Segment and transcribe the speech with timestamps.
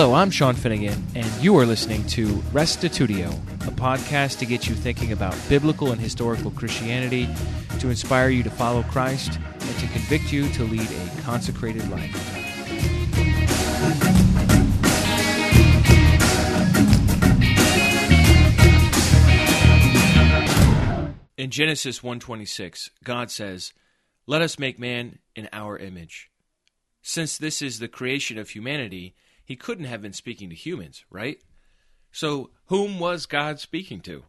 [0.00, 3.32] Hello, I'm Sean Finnegan, and you are listening to Restitutio,
[3.66, 7.28] a podcast to get you thinking about biblical and historical Christianity,
[7.80, 12.14] to inspire you to follow Christ, and to convict you to lead a consecrated life.
[21.36, 23.72] In Genesis 1:26, God says,
[24.28, 26.30] "Let us make man in our image."
[27.02, 29.16] Since this is the creation of humanity,
[29.48, 31.40] he couldn't have been speaking to humans, right?
[32.12, 34.24] So, whom was God speaking to?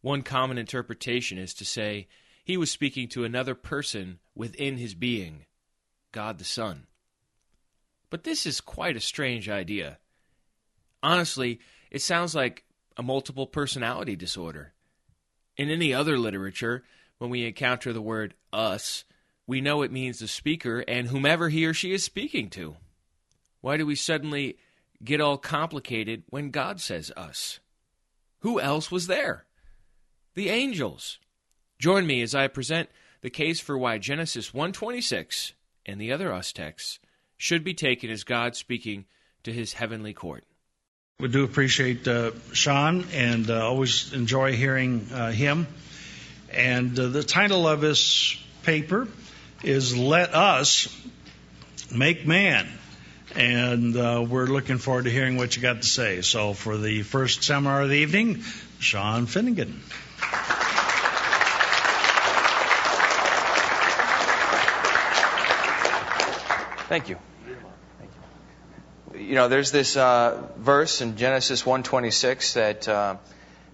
[0.00, 2.06] One common interpretation is to say
[2.44, 5.46] he was speaking to another person within his being,
[6.12, 6.86] God the Son.
[8.10, 9.98] But this is quite a strange idea.
[11.02, 11.58] Honestly,
[11.90, 12.64] it sounds like
[12.96, 14.72] a multiple personality disorder.
[15.56, 16.84] In any other literature,
[17.18, 19.02] when we encounter the word us,
[19.48, 22.76] we know it means the speaker and whomever he or she is speaking to.
[23.60, 24.56] Why do we suddenly
[25.02, 27.60] get all complicated when God says us?
[28.40, 29.46] Who else was there?
[30.34, 31.18] The angels.
[31.78, 32.88] Join me as I present
[33.20, 35.54] the case for why Genesis 126
[35.86, 36.98] and the other us texts
[37.36, 39.06] should be taken as God speaking
[39.44, 40.44] to his heavenly court.
[41.20, 45.66] We do appreciate uh, Sean and uh, always enjoy hearing uh, him.
[46.52, 49.08] And uh, the title of his paper
[49.64, 50.96] is Let Us
[51.92, 52.68] Make Man
[53.34, 56.22] and uh, we're looking forward to hearing what you got to say.
[56.22, 58.42] So, for the first seminar of the evening,
[58.78, 59.80] Sean Finnegan.
[66.88, 67.18] Thank you.
[67.98, 68.10] Thank
[69.14, 69.28] you.
[69.28, 73.16] You know, there's this uh, verse in Genesis 1:26 that uh,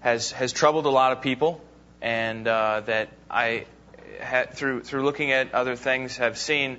[0.01, 1.61] has has troubled a lot of people,
[2.01, 3.67] and uh, that I,
[4.19, 6.77] had, through through looking at other things, have seen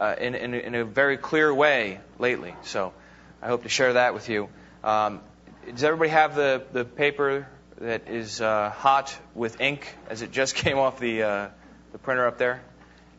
[0.00, 2.54] uh, in, in, in, a very clear way lately.
[2.62, 2.94] So
[3.42, 4.48] I hope to share that with you.
[4.82, 5.20] Um,
[5.66, 7.46] does everybody have the, the paper
[7.78, 11.48] that is uh, hot with ink as it just came off the, uh,
[11.92, 12.62] the printer up there?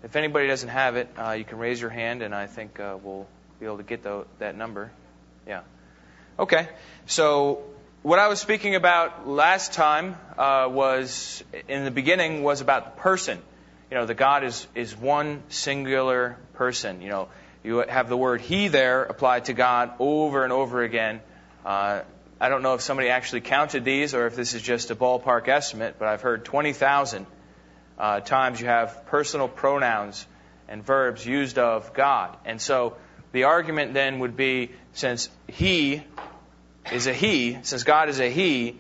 [0.03, 2.97] If anybody doesn't have it, uh, you can raise your hand, and I think uh,
[3.01, 3.27] we'll
[3.59, 4.91] be able to get the, that number.
[5.47, 5.61] Yeah.
[6.39, 6.67] Okay.
[7.05, 7.63] So
[8.01, 13.39] what I was speaking about last time was in the beginning was about the person
[13.91, 17.01] you know, the God is, is one singular person.
[17.01, 17.27] You know,
[17.61, 21.19] you have the word He there applied to God over and over again.
[21.65, 22.01] Uh,
[22.39, 25.49] I don't know if somebody actually counted these or if this is just a ballpark
[25.49, 27.27] estimate, but I've heard 20,000
[27.99, 30.25] uh, times you have personal pronouns
[30.69, 32.37] and verbs used of God.
[32.45, 32.95] And so
[33.33, 36.01] the argument then would be since He
[36.93, 38.79] is a He, since God is a He,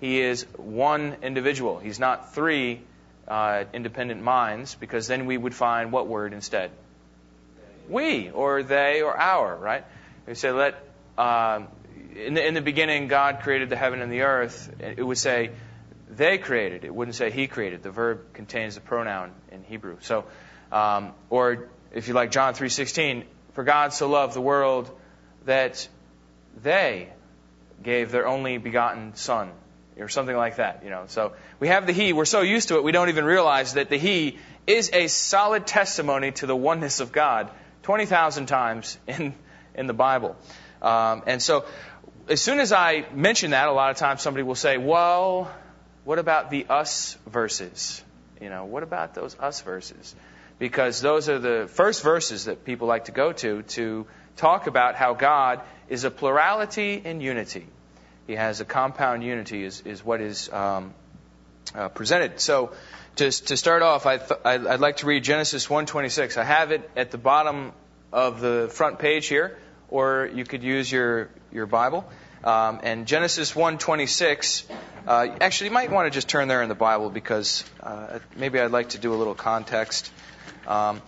[0.00, 1.78] He is one individual.
[1.78, 2.82] He's not three
[3.28, 6.70] uh, independent minds, because then we would find what word instead?
[7.88, 9.84] We, or they, or our, right?
[10.26, 10.82] We say, let,
[11.16, 11.62] uh,
[12.16, 14.74] in, the, in the beginning, God created the heaven and the earth.
[14.80, 15.50] It would say,
[16.10, 16.84] they created.
[16.84, 17.82] It wouldn't say he created.
[17.82, 19.98] The verb contains the pronoun in Hebrew.
[20.00, 20.24] So,
[20.72, 24.90] um, or if you like John 3:16, for God so loved the world
[25.44, 25.86] that
[26.62, 27.08] they
[27.82, 29.50] gave their only begotten Son
[29.98, 31.04] or something like that, you know.
[31.08, 32.12] So we have the He.
[32.12, 35.66] We're so used to it, we don't even realize that the He is a solid
[35.66, 37.50] testimony to the oneness of God
[37.82, 39.34] 20,000 times in,
[39.74, 40.36] in the Bible.
[40.82, 41.64] Um, and so
[42.28, 45.50] as soon as I mention that, a lot of times somebody will say, well,
[46.04, 48.02] what about the us verses?
[48.40, 50.14] You know, what about those us verses?
[50.58, 54.06] Because those are the first verses that people like to go to to
[54.36, 57.66] talk about how God is a plurality in unity.
[58.28, 60.92] He has a compound unity, is, is what is um,
[61.74, 62.40] uh, presented.
[62.40, 62.72] So,
[63.16, 66.36] to, to start off, I th- I'd like to read Genesis 1:26.
[66.36, 67.72] I have it at the bottom
[68.12, 69.56] of the front page here,
[69.88, 72.04] or you could use your your Bible.
[72.44, 74.64] Um, and Genesis 1:26.
[75.06, 78.60] Uh, actually, you might want to just turn there in the Bible because uh, maybe
[78.60, 80.12] I'd like to do a little context.
[80.66, 81.00] Um,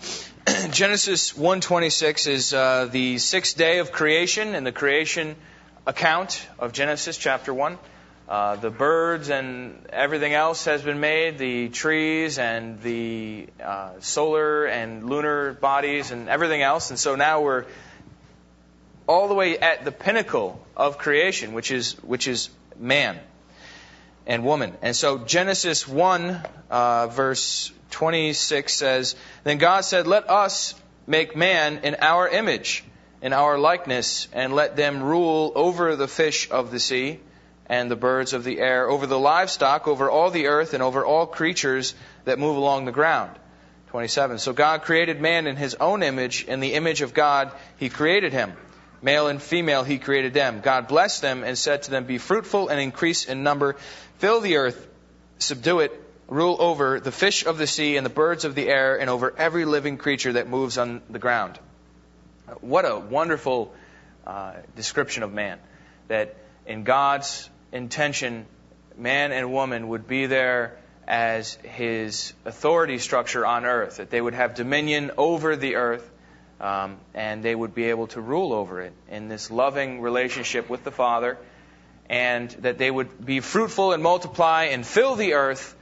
[0.70, 5.36] Genesis 1:26 is uh, the sixth day of creation, and the creation
[5.90, 7.76] account of Genesis chapter 1.
[8.28, 14.66] Uh, the birds and everything else has been made, the trees and the uh, solar
[14.66, 16.90] and lunar bodies and everything else.
[16.90, 17.64] And so now we're
[19.08, 23.18] all the way at the pinnacle of creation, which is, which is man
[24.28, 24.76] and woman.
[24.82, 26.40] And so Genesis 1,
[26.70, 30.76] uh, verse 26 says, Then God said, Let us
[31.08, 32.84] make man in our image
[33.22, 37.20] in our likeness, and let them rule over the fish of the sea
[37.66, 41.04] and the birds of the air, over the livestock, over all the earth, and over
[41.04, 41.94] all creatures
[42.24, 43.30] that move along the ground.
[43.90, 44.38] 27.
[44.38, 46.44] So God created man in his own image.
[46.44, 48.54] In the image of God, he created him.
[49.02, 50.60] Male and female, he created them.
[50.60, 53.76] God blessed them and said to them, Be fruitful and increase in number,
[54.18, 54.88] fill the earth,
[55.38, 55.92] subdue it,
[56.28, 59.34] rule over the fish of the sea and the birds of the air, and over
[59.36, 61.58] every living creature that moves on the ground.
[62.60, 63.72] What a wonderful
[64.26, 65.58] uh, description of man.
[66.08, 66.36] That
[66.66, 68.46] in God's intention,
[68.96, 70.76] man and woman would be there
[71.06, 76.08] as his authority structure on earth, that they would have dominion over the earth
[76.60, 80.84] um, and they would be able to rule over it in this loving relationship with
[80.84, 81.38] the Father,
[82.08, 85.74] and that they would be fruitful and multiply and fill the earth,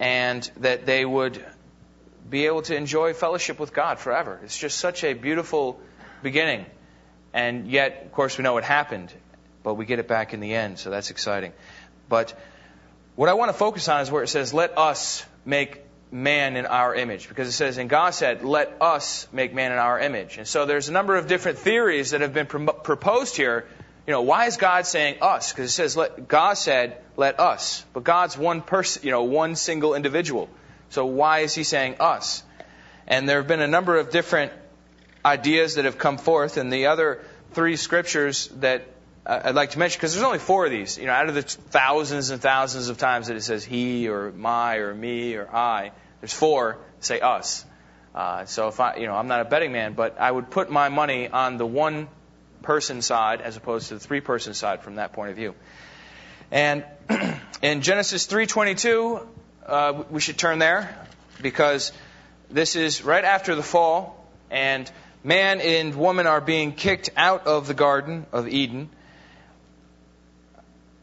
[0.00, 1.44] and that they would
[2.28, 4.40] be able to enjoy fellowship with God forever.
[4.44, 5.80] It's just such a beautiful
[6.22, 6.66] beginning.
[7.32, 9.12] And yet, of course, we know what happened,
[9.62, 11.52] but we get it back in the end, so that's exciting.
[12.08, 12.38] But
[13.16, 15.84] what I want to focus on is where it says, Let us make
[16.14, 19.78] man in our image because it says, and God said, let us make man in
[19.78, 20.38] our image.
[20.38, 23.66] And so there's a number of different theories that have been proposed here.
[24.06, 25.52] You know, why is God saying us?
[25.52, 27.84] Because it says, let, God said, let us.
[27.92, 30.48] But God's one person, you know, one single individual.
[30.90, 32.42] So why is he saying us?
[33.06, 34.52] And there have been a number of different
[35.24, 37.22] ideas that have come forth, and the other
[37.52, 38.86] three scriptures that
[39.26, 41.42] I'd like to mention, because there's only four of these, you know, out of the
[41.42, 45.92] thousands and thousands of times that it says he or my or me or I,
[46.20, 47.64] there's four say us.
[48.14, 50.70] Uh, so if I, you know, I'm not a betting man, but I would put
[50.70, 52.08] my money on the one
[52.62, 55.54] person side as opposed to the three person side from that point of view.
[56.50, 56.84] And
[57.62, 59.26] in Genesis 3:22,
[59.66, 61.06] uh, we should turn there
[61.42, 61.92] because
[62.50, 64.90] this is right after the fall, and
[65.22, 68.88] man and woman are being kicked out of the Garden of Eden.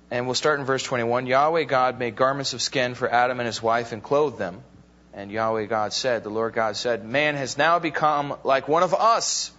[0.10, 1.26] And we'll start in verse 21.
[1.26, 4.62] Yahweh God made garments of skin for Adam and his wife and clothed them.
[5.14, 8.94] And Yahweh God said, the Lord God said, Man has now become like one of
[8.94, 9.52] us,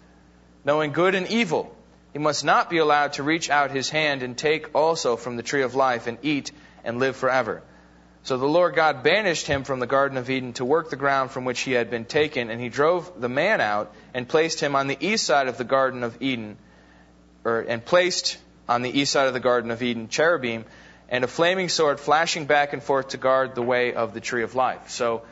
[0.64, 1.74] knowing good and evil.
[2.12, 5.42] He must not be allowed to reach out his hand and take also from the
[5.42, 6.52] tree of life and eat
[6.84, 7.62] and live forever.
[8.24, 11.32] So the Lord God banished him from the Garden of Eden to work the ground
[11.32, 14.76] from which he had been taken, and he drove the man out and placed him
[14.76, 16.56] on the east side of the Garden of Eden,
[17.44, 18.38] or, and placed
[18.68, 20.64] on the east side of the Garden of Eden cherubim
[21.08, 24.44] and a flaming sword flashing back and forth to guard the way of the tree
[24.44, 24.90] of life.
[24.90, 25.22] So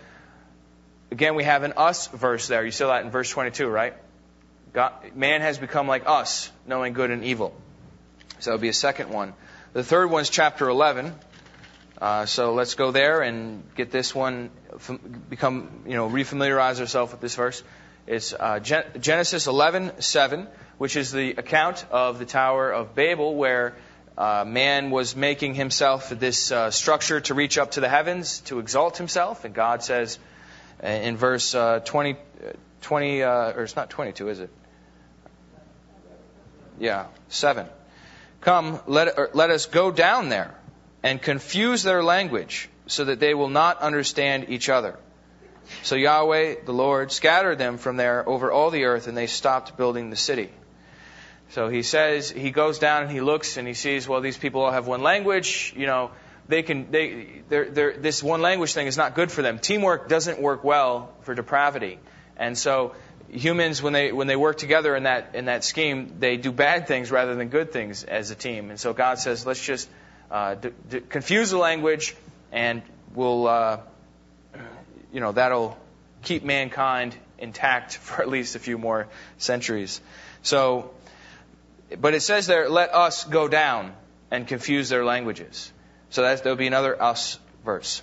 [1.11, 2.65] Again, we have an us verse there.
[2.65, 3.95] You saw that in verse 22, right?
[4.73, 7.53] God, man has become like us, knowing good and evil.
[8.39, 9.35] So that would be a second one.
[9.73, 11.13] The third one is chapter 11.
[12.01, 14.51] Uh, so let's go there and get this one,
[15.29, 17.63] become, you know, refamiliarize ourselves with this verse.
[18.07, 20.47] It's uh, Genesis 11:7,
[20.79, 23.77] which is the account of the Tower of Babel, where
[24.17, 28.61] uh, man was making himself this uh, structure to reach up to the heavens, to
[28.61, 30.19] exalt himself, and God says,
[30.83, 32.17] uh, in verse uh, 20,
[32.81, 34.51] 20 uh, or it's not 22, is it?
[36.79, 37.67] Yeah, 7.
[38.41, 40.55] Come, let, let us go down there
[41.03, 44.99] and confuse their language so that they will not understand each other.
[45.83, 49.77] So Yahweh, the Lord, scattered them from there over all the earth, and they stopped
[49.77, 50.51] building the city.
[51.51, 54.63] So he says, he goes down and he looks and he sees, well, these people
[54.63, 55.75] all have one language.
[55.77, 56.13] You know,
[56.49, 59.59] they can they they're, they're, this one language thing is not good for them.
[59.59, 61.99] Teamwork doesn't work well for depravity,
[62.37, 62.95] and so
[63.31, 66.87] humans when they when they work together in that in that scheme, they do bad
[66.87, 68.71] things rather than good things as a team.
[68.71, 69.89] And so God says, let's just
[70.31, 72.15] uh, d- d- confuse the language,
[72.53, 72.83] and
[73.15, 73.81] we'll uh,
[75.13, 75.77] you know that'll
[76.23, 79.09] keep mankind intact for at least a few more
[79.39, 80.01] centuries.
[80.43, 80.91] So,
[81.99, 83.93] but it says there, let us go down
[84.31, 85.73] and confuse their languages.
[86.11, 88.03] So that will be another us verse.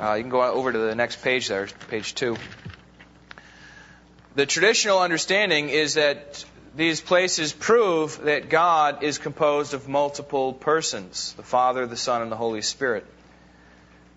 [0.00, 2.36] Uh, you can go over to the next page there, page two.
[4.34, 6.44] The traditional understanding is that
[6.76, 12.32] these places prove that God is composed of multiple persons the Father, the Son, and
[12.32, 13.06] the Holy Spirit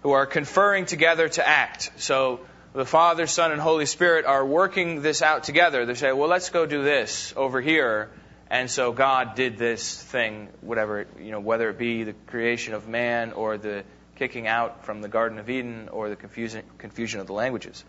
[0.04, 1.92] who are conferring together to act.
[1.98, 2.40] So
[2.74, 5.86] the Father, Son, and Holy Spirit are working this out together.
[5.86, 8.10] They say, well, let's go do this over here
[8.52, 12.86] and so God did this thing, whatever, you know, whether it be the creation of
[12.86, 13.86] man or the
[14.18, 17.86] kicking out from the Garden of Eden or the confusion, confusion of the languages.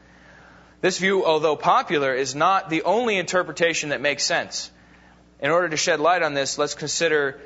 [0.82, 4.68] This view, although popular, is not the only interpretation that makes sense.
[5.38, 7.40] In order to shed light on this, let's consider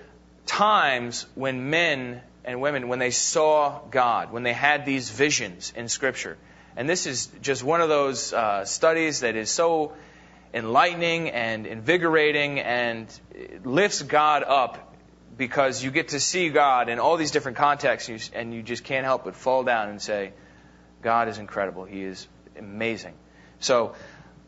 [0.47, 5.91] times when men and women, when they saw God, when they had these visions in
[5.91, 6.39] Scripture.
[6.79, 9.93] And this is just one of those uh, studies that is so
[10.55, 13.07] enlightening and invigorating and
[13.65, 14.97] lifts God up
[15.37, 19.05] because you get to see God in all these different contexts and you just can't
[19.05, 20.33] help but fall down and say,
[21.03, 21.85] God is incredible.
[21.85, 22.27] He is
[22.59, 23.13] amazing.
[23.61, 23.95] So,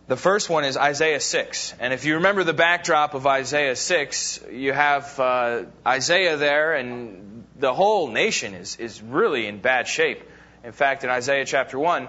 [0.08, 1.74] The first one is Isaiah 6.
[1.80, 7.44] And if you remember the backdrop of Isaiah 6, you have uh, Isaiah there, and
[7.58, 10.22] the whole nation is, is really in bad shape.
[10.64, 12.08] In fact, in Isaiah chapter 1,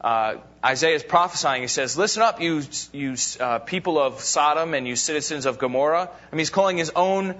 [0.00, 1.62] uh, Isaiah is prophesying.
[1.62, 2.62] He says, Listen up, you,
[2.92, 6.10] you uh, people of Sodom and you citizens of Gomorrah.
[6.10, 7.36] I mean, he's calling his own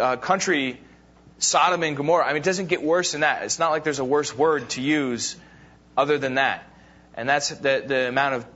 [0.00, 0.80] uh, country
[1.38, 2.24] Sodom and Gomorrah.
[2.24, 3.42] I mean, it doesn't get worse than that.
[3.42, 5.36] It's not like there's a worse word to use
[5.94, 6.70] other than that.
[7.16, 8.46] And that's the, the amount of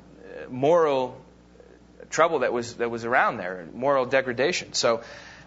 [0.51, 1.21] moral
[2.11, 4.73] trouble that was that was around there, moral degradation.
[4.73, 5.03] So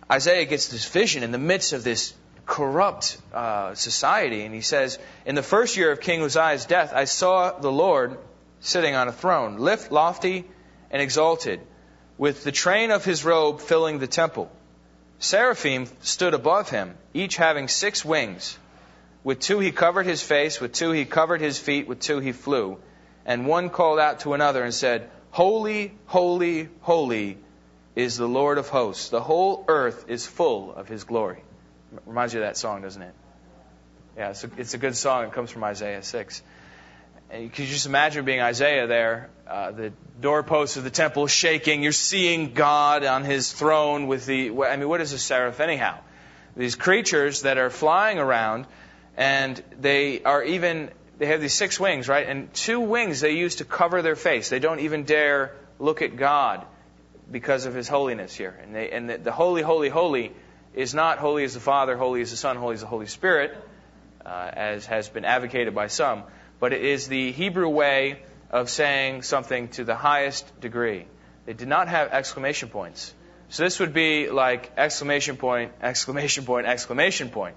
[0.10, 2.14] Isaiah gets this vision in the midst of this
[2.46, 7.06] corrupt uh, society, and he says, "In the first year of King Uzziah's death, I
[7.06, 8.18] saw the Lord
[8.60, 10.46] sitting on a throne, lift, lofty,
[10.92, 11.62] and exalted,
[12.18, 14.52] with the train of his robe filling the temple.
[15.20, 18.58] Seraphim stood above him, each having six wings."
[19.24, 22.32] With two he covered his face, with two he covered his feet, with two he
[22.32, 22.80] flew.
[23.26, 27.38] And one called out to another and said, Holy, holy, holy
[27.96, 29.10] is the Lord of hosts.
[29.10, 31.44] The whole earth is full of his glory.
[32.06, 33.14] Reminds you of that song, doesn't it?
[34.18, 35.26] Yeah, it's a, it's a good song.
[35.26, 36.42] It comes from Isaiah 6.
[37.30, 41.82] And you can just imagine being Isaiah there, uh, the doorposts of the temple shaking.
[41.82, 44.52] You're seeing God on his throne with the.
[44.66, 46.00] I mean, what is a seraph anyhow?
[46.58, 48.66] These creatures that are flying around,
[49.16, 52.28] and they are even they have these six wings, right?
[52.28, 54.50] And two wings they use to cover their face.
[54.50, 56.66] They don't even dare look at God
[57.30, 58.58] because of His holiness here.
[58.64, 60.32] And, they, and the, the holy, holy, holy
[60.74, 63.56] is not holy as the Father, holy as the Son, holy as the Holy Spirit,
[64.26, 66.24] uh, as has been advocated by some,
[66.60, 71.06] but it is the Hebrew way of saying something to the highest degree.
[71.46, 73.14] They did not have exclamation points.
[73.50, 77.56] So this would be like exclamation point, exclamation point, exclamation point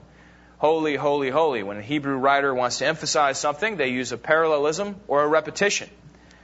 [0.59, 1.63] holy, holy, holy.
[1.63, 5.89] When a Hebrew writer wants to emphasize something, they use a parallelism or a repetition.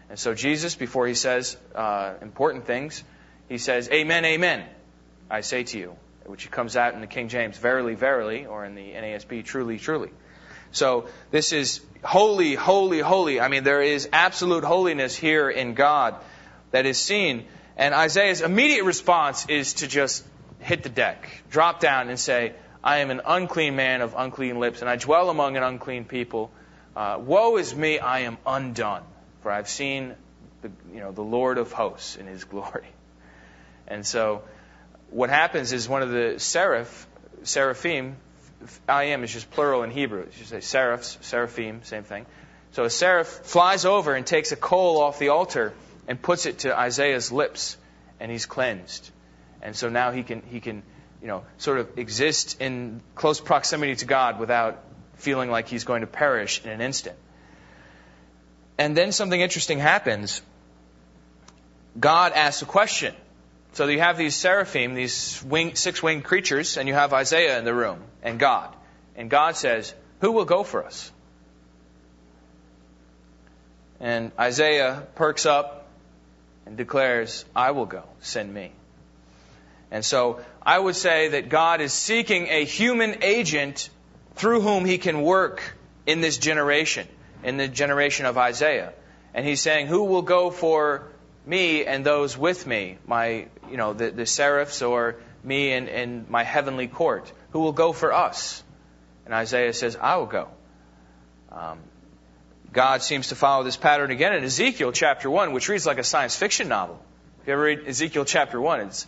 [0.08, 3.04] And so Jesus, before he says uh, important things,
[3.48, 4.64] he says, Amen, amen,
[5.30, 8.74] I say to you, which comes out in the King James, verily, verily, or in
[8.74, 10.10] the NASB, truly, truly.
[10.72, 13.40] So this is holy, holy, holy.
[13.40, 16.14] I mean, there is absolute holiness here in God
[16.70, 17.46] that is seen.
[17.76, 20.24] And Isaiah's immediate response is to just
[20.60, 24.80] hit the deck, drop down and say, I am an unclean man of unclean lips,
[24.80, 26.50] and I dwell among an unclean people.
[26.96, 29.02] Uh, woe is me, I am undone,
[29.42, 30.14] for I've seen
[30.62, 32.86] the, you know, the Lord of hosts in his glory.
[33.86, 34.42] And so
[35.10, 37.06] what happens is one of the seraph,
[37.42, 38.16] seraphim,
[38.88, 40.26] I am is just plural in Hebrew.
[40.38, 42.26] You say seraphs, seraphim, same thing.
[42.72, 45.72] So a seraph flies over and takes a coal off the altar
[46.06, 47.76] and puts it to Isaiah's lips,
[48.20, 49.10] and he's cleansed.
[49.62, 50.82] And so now he can, he can
[51.20, 54.82] you know, sort of exist in close proximity to God without
[55.16, 57.16] feeling like he's going to perish in an instant.
[58.78, 60.40] And then something interesting happens.
[61.98, 63.14] God asks a question.
[63.72, 67.64] So you have these seraphim, these wing, six winged creatures, and you have Isaiah in
[67.64, 68.74] the room, and God.
[69.14, 71.12] And God says, Who will go for us?
[74.00, 75.86] And Isaiah perks up
[76.64, 78.72] and declares, I will go, send me.
[79.90, 83.90] And so I would say that God is seeking a human agent
[84.34, 87.08] through whom he can work in this generation,
[87.42, 88.92] in the generation of Isaiah.
[89.34, 91.08] And he's saying, Who will go for
[91.46, 96.28] me and those with me, my, you know, the, the seraphs or me and, and
[96.28, 97.32] my heavenly court?
[97.50, 98.62] Who will go for us?
[99.24, 100.48] And Isaiah says, I will go.
[101.50, 101.78] Um,
[102.72, 106.04] God seems to follow this pattern again in Ezekiel chapter 1, which reads like a
[106.04, 107.00] science fiction novel.
[107.40, 109.06] If you ever read Ezekiel chapter 1, it's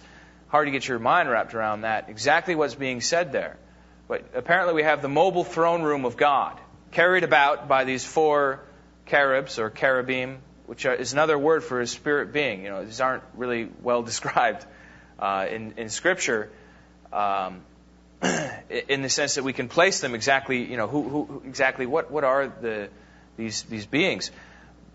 [0.52, 3.56] hard to get your mind wrapped around that, exactly what's being said there.
[4.06, 8.61] But apparently, we have the mobile throne room of God, carried about by these four
[9.06, 12.64] cherubs or cherubim, which is another word for a spirit being.
[12.64, 14.66] You know, these aren't really well described
[15.18, 16.50] uh, in, in Scripture.
[17.11, 17.62] Um,
[18.88, 22.11] in the sense that we can place them exactly, you know, who, who, exactly what,
[22.11, 22.90] what are the,
[23.38, 24.30] these, these beings.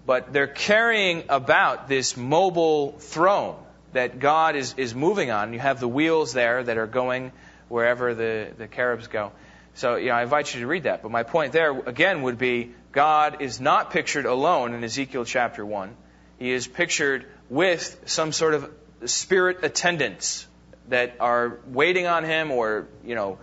[0.06, 3.56] But they're carrying about this mobile throne
[3.98, 5.54] that God is, is moving on.
[5.54, 7.32] You have the wheels there that are going
[7.68, 9.32] wherever the, the cherubs go.
[9.74, 11.02] So, you know, I invite you to read that.
[11.02, 15.66] But my point there, again, would be God is not pictured alone in Ezekiel chapter
[15.66, 15.96] 1.
[16.40, 18.72] He is pictured with some sort of
[19.06, 20.48] spirit attendants
[20.90, 23.40] that are waiting on him or, you know,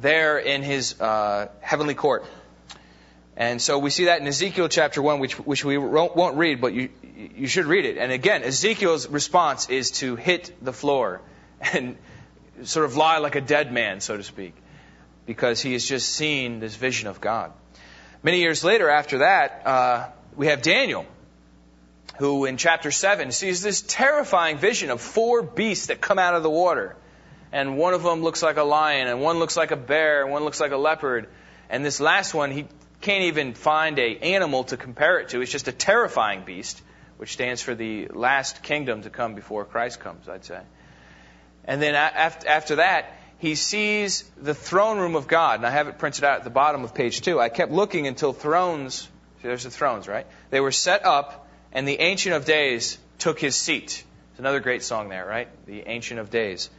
[0.00, 2.24] there in his uh, heavenly court.
[3.36, 6.72] And so we see that in Ezekiel chapter 1, which, which we won't read, but
[6.72, 6.88] you,
[7.34, 7.98] you should read it.
[7.98, 11.20] And again, Ezekiel's response is to hit the floor
[11.60, 11.96] and
[12.62, 14.54] sort of lie like a dead man, so to speak,
[15.26, 17.52] because he has just seen this vision of God.
[18.22, 21.04] Many years later, after that, uh, we have Daniel.
[22.18, 26.42] who in chapter 7 sees this terrifying vision of four beasts that come out of
[26.42, 26.96] the water.
[27.52, 30.32] And one of them looks like a lion, and one looks like a bear, and
[30.32, 31.28] one looks like a leopard.
[31.68, 32.66] And this last one, he
[33.06, 35.40] can't even find a animal to compare it to.
[35.40, 36.82] It's just a terrifying beast,
[37.18, 40.60] which stands for the last kingdom to come before Christ comes, I'd say.
[41.64, 45.60] And then after that, he sees the throne room of God.
[45.60, 47.38] And I have it printed out at the bottom of page two.
[47.38, 49.08] I kept looking until thrones,
[49.40, 50.26] there's the thrones, right?
[50.50, 54.02] They were set up, and the Ancient of Days took his seat.
[54.30, 55.48] It's another great song there, right?
[55.66, 56.70] The Ancient of Days.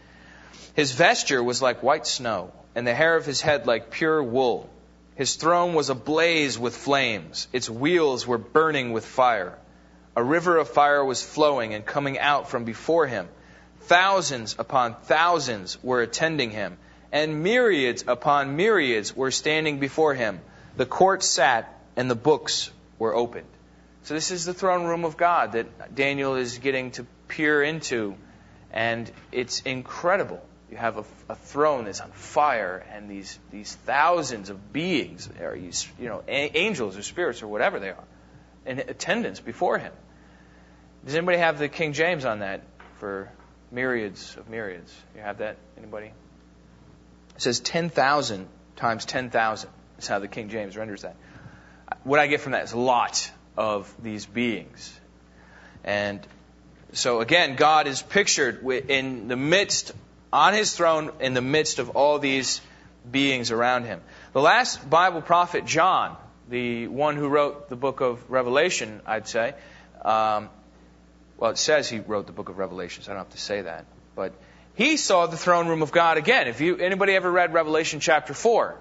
[0.73, 4.69] His vesture was like white snow, and the hair of his head like pure wool.
[5.17, 7.47] His throne was ablaze with flames.
[7.51, 9.57] Its wheels were burning with fire.
[10.15, 13.27] A river of fire was flowing and coming out from before him.
[13.81, 16.77] Thousands upon thousands were attending him,
[17.11, 20.39] and myriads upon myriads were standing before him.
[20.75, 22.69] The court sat, and the books
[22.99, 23.49] were opened.
[24.03, 28.15] So, this is the throne room of God that Daniel is getting to peer into,
[28.71, 30.46] and it's incredible.
[30.69, 35.55] You have a, a throne that's on fire, and these, these thousands of beings, or
[35.57, 38.03] these, you know, a- angels or spirits or whatever they are,
[38.65, 39.93] in attendance before him.
[41.05, 42.63] Does anybody have the King James on that
[42.99, 43.31] for
[43.71, 44.93] myriads of myriads?
[45.15, 45.55] You have that?
[45.77, 46.07] Anybody?
[46.07, 49.69] It says 10,000 times 10,000
[49.99, 51.15] is how the King James renders that.
[52.03, 54.99] What I get from that is a lot of these beings.
[55.83, 56.25] And
[56.93, 59.93] so again, God is pictured in the midst
[60.31, 62.61] on his throne in the midst of all these
[63.09, 64.01] beings around him.
[64.33, 66.17] The last Bible prophet, John,
[66.49, 69.53] the one who wrote the book of Revelation, I'd say,
[70.03, 70.49] um,
[71.37, 73.07] well, it says he wrote the book of Revelations.
[73.07, 73.85] I don't have to say that.
[74.15, 74.33] But
[74.75, 76.47] he saw the throne room of God again.
[76.47, 78.77] If you, anybody ever read Revelation chapter 4?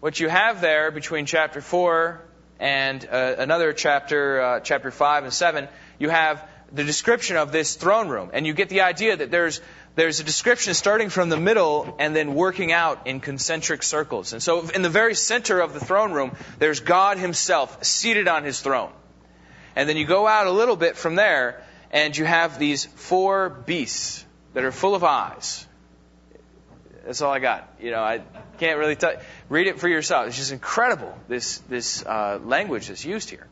[0.00, 2.20] What you have there between chapter 4
[2.58, 7.76] and uh, another chapter, uh, chapter 5 and 7, you have the description of this
[7.76, 8.30] throne room.
[8.32, 9.60] And you get the idea that there's
[9.94, 14.32] there's a description starting from the middle and then working out in concentric circles.
[14.32, 18.44] And so, in the very center of the throne room, there's God Himself seated on
[18.44, 18.92] His throne.
[19.76, 23.50] And then you go out a little bit from there, and you have these four
[23.50, 24.24] beasts
[24.54, 25.66] that are full of eyes.
[27.04, 27.68] That's all I got.
[27.80, 28.22] You know, I
[28.58, 29.14] can't really tell.
[29.48, 30.28] Read it for yourself.
[30.28, 33.46] It's just incredible this this uh, language that's used here.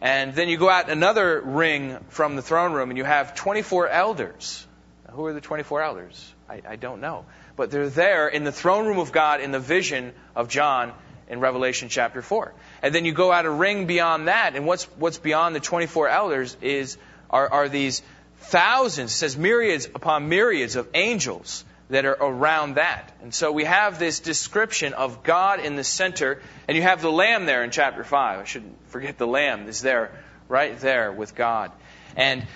[0.00, 3.88] And then you go out another ring from the throne room, and you have 24
[3.88, 4.66] elders
[5.12, 6.34] who are the 24 elders?
[6.48, 7.24] I, I don't know.
[7.56, 10.92] But they're there in the throne room of God in the vision of John
[11.28, 12.52] in Revelation chapter 4.
[12.82, 16.08] And then you go out a ring beyond that, and what's, what's beyond the 24
[16.08, 16.98] elders is,
[17.30, 18.02] are, are these
[18.38, 23.12] thousands, says myriads upon myriads of angels that are around that.
[23.22, 27.12] And so we have this description of God in the center, and you have the
[27.12, 28.40] Lamb there in chapter 5.
[28.40, 30.12] I shouldn't forget the Lamb is there,
[30.48, 31.72] right there with God.
[32.16, 32.46] And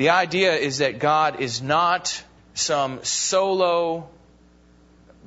[0.00, 4.08] the idea is that God is not some solo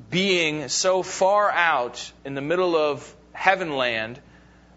[0.09, 4.19] being so far out in the middle of heaven land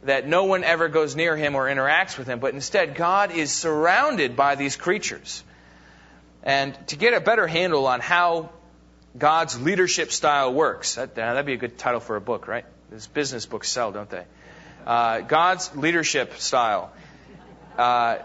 [0.02, 3.50] that no one ever goes near him or interacts with him, but instead God is
[3.50, 5.42] surrounded by these creatures.
[6.42, 8.50] And to get a better handle on how
[9.16, 12.66] God's leadership style works, that, would be a good title for a book, right?
[12.92, 14.26] These business books sell, don't they?
[14.86, 16.92] Uh, God's leadership style.
[17.78, 18.18] Uh,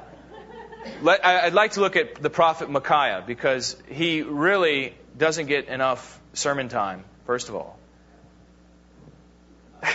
[1.02, 6.20] let, I'd like to look at the prophet Micaiah because he really doesn't get enough
[6.34, 7.78] sermon time, first of all.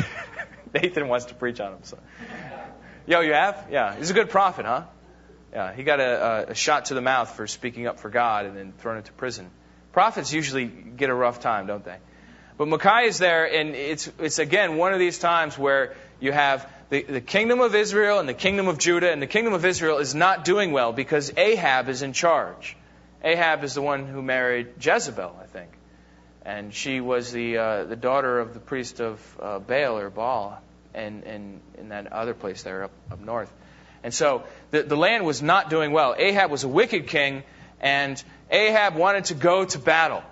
[0.74, 1.78] Nathan wants to preach on him.
[1.82, 1.98] So.
[3.06, 3.68] Yo, you have?
[3.70, 3.96] Yeah.
[3.96, 4.82] He's a good prophet, huh?
[5.52, 5.72] Yeah.
[5.72, 8.72] He got a, a shot to the mouth for speaking up for God and then
[8.78, 9.50] thrown into prison.
[9.92, 11.96] Prophets usually get a rough time, don't they?
[12.58, 16.70] But Micaiah is there, and it's, it's again one of these times where you have
[16.90, 19.98] the, the kingdom of Israel and the kingdom of Judah, and the kingdom of Israel
[19.98, 22.76] is not doing well because Ahab is in charge.
[23.24, 25.70] Ahab is the one who married Jezebel, I think.
[26.44, 30.60] And she was the, uh, the daughter of the priest of uh, Baal or Baal
[30.94, 33.52] and in that other place there up, up north.
[34.02, 36.14] And so the, the land was not doing well.
[36.16, 37.42] Ahab was a wicked king,
[37.80, 40.22] and Ahab wanted to go to battle.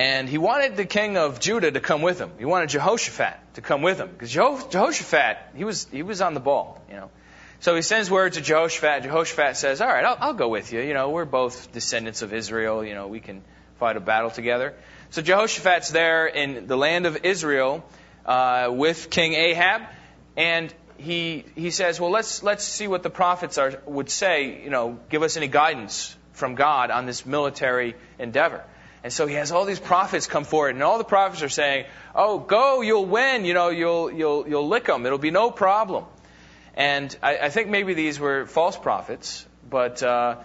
[0.00, 2.30] And he wanted the king of Judah to come with him.
[2.38, 6.40] He wanted Jehoshaphat to come with him because Jehoshaphat he was he was on the
[6.40, 7.10] ball, you know.
[7.58, 9.02] So he sends word to Jehoshaphat.
[9.02, 10.80] Jehoshaphat says, "All right, I'll, I'll go with you.
[10.80, 12.82] You know, we're both descendants of Israel.
[12.82, 13.42] You know, we can
[13.78, 14.72] fight a battle together."
[15.10, 17.84] So Jehoshaphat's there in the land of Israel
[18.24, 19.82] uh, with King Ahab,
[20.34, 24.64] and he he says, "Well, let's let's see what the prophets are would say.
[24.64, 28.64] You know, give us any guidance from God on this military endeavor."
[29.02, 31.86] And so he has all these prophets come forward, and all the prophets are saying,
[32.14, 33.44] "Oh, go, you'll win.
[33.44, 35.06] You know, you'll you'll you'll lick them.
[35.06, 36.04] It'll be no problem."
[36.74, 40.36] And I, I think maybe these were false prophets, but uh,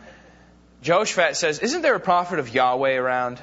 [0.81, 3.39] Jehoshaphat says, Isn't there a prophet of Yahweh around?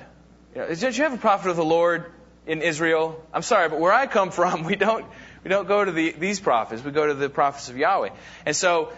[0.54, 2.06] You know, don't you have a prophet of the Lord
[2.46, 3.20] in Israel?
[3.32, 5.04] I'm sorry, but where I come from, we don't,
[5.42, 6.84] we don't go to the, these prophets.
[6.84, 8.10] We go to the prophets of Yahweh.
[8.46, 8.92] And so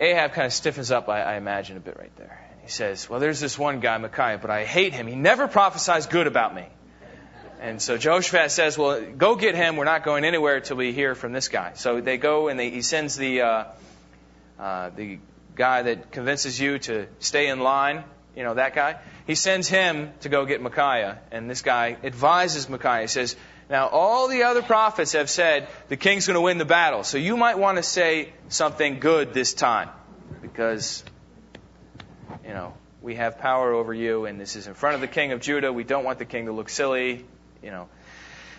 [0.00, 2.47] Ahab kind of stiffens up, I, I imagine, a bit right there.
[2.68, 5.06] He says, Well, there's this one guy, Micaiah, but I hate him.
[5.06, 6.66] He never prophesies good about me.
[7.62, 9.76] And so Jehoshaphat says, Well, go get him.
[9.76, 11.72] We're not going anywhere until we hear from this guy.
[11.76, 13.64] So they go and they, he sends the, uh,
[14.58, 15.18] uh, the
[15.54, 18.04] guy that convinces you to stay in line,
[18.36, 18.96] you know, that guy.
[19.26, 21.20] He sends him to go get Micaiah.
[21.32, 23.00] And this guy advises Micaiah.
[23.00, 23.34] He says,
[23.70, 27.02] Now, all the other prophets have said the king's going to win the battle.
[27.02, 29.88] So you might want to say something good this time.
[30.42, 31.02] Because,
[32.44, 35.32] you know, we have power over you, and this is in front of the king
[35.32, 35.72] of Judah.
[35.72, 37.24] We don't want the king to look silly
[37.62, 37.88] you know.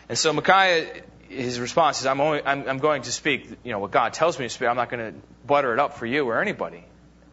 [0.08, 3.80] And so Micaiah, his response is, I'm, only, I'm, I'm going to speak, you know,
[3.80, 4.68] what God tells me to speak.
[4.68, 6.84] I'm not going to butter it up for you or anybody.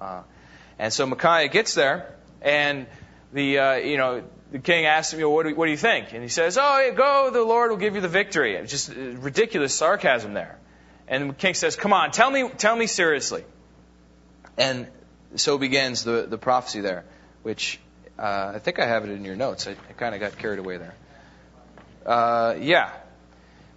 [0.00, 0.22] Uh,
[0.78, 2.87] and so Micaiah gets there, and
[3.32, 6.12] the, uh, you know, the king asks him, what do, what do you think?
[6.12, 8.61] And he says, oh, yeah, go, the Lord will give you the victory.
[8.66, 10.59] Just ridiculous sarcasm there.
[11.09, 13.44] And the king says, come on, tell me, tell me seriously.
[14.59, 14.87] And
[15.37, 17.05] so begins the, the prophecy there,
[17.42, 17.79] which
[18.18, 19.66] uh, I think I have it in your notes.
[19.66, 20.94] I, I kind of got carried away there.
[22.05, 22.92] Uh, yeah.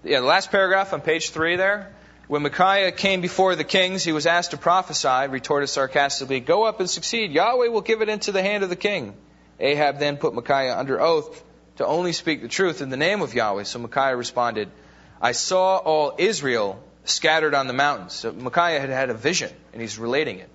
[0.04, 1.93] Yeah, the last paragraph on page three there.
[2.28, 6.80] When Micaiah came before the kings, he was asked to prophesy, retorted sarcastically, Go up
[6.80, 7.32] and succeed.
[7.32, 9.15] Yahweh will give it into the hand of the king.
[9.60, 11.43] Ahab then put Micaiah under oath
[11.78, 13.63] to only speak the truth in the name of Yahweh.
[13.63, 14.69] So Micaiah responded,
[15.22, 18.13] I saw all Israel scattered on the mountains.
[18.13, 20.50] So Micaiah had had a vision, and he's relating it.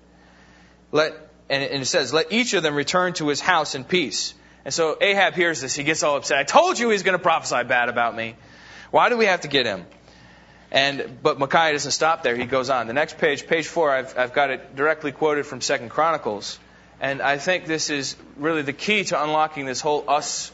[0.95, 1.13] Let,
[1.49, 4.33] and it says, Let each of them return to his house in peace.
[4.63, 5.75] And so Ahab hears this.
[5.75, 6.37] He gets all upset.
[6.37, 8.37] I told you he's going to prophesy bad about me.
[8.91, 9.85] Why do we have to get him?
[10.71, 12.37] And but Micaiah doesn't stop there.
[12.37, 12.87] He goes on.
[12.87, 16.57] The next page, page four, I've, I've got it directly quoted from Second Chronicles,
[17.01, 20.49] and I think this is really the key to unlocking this whole us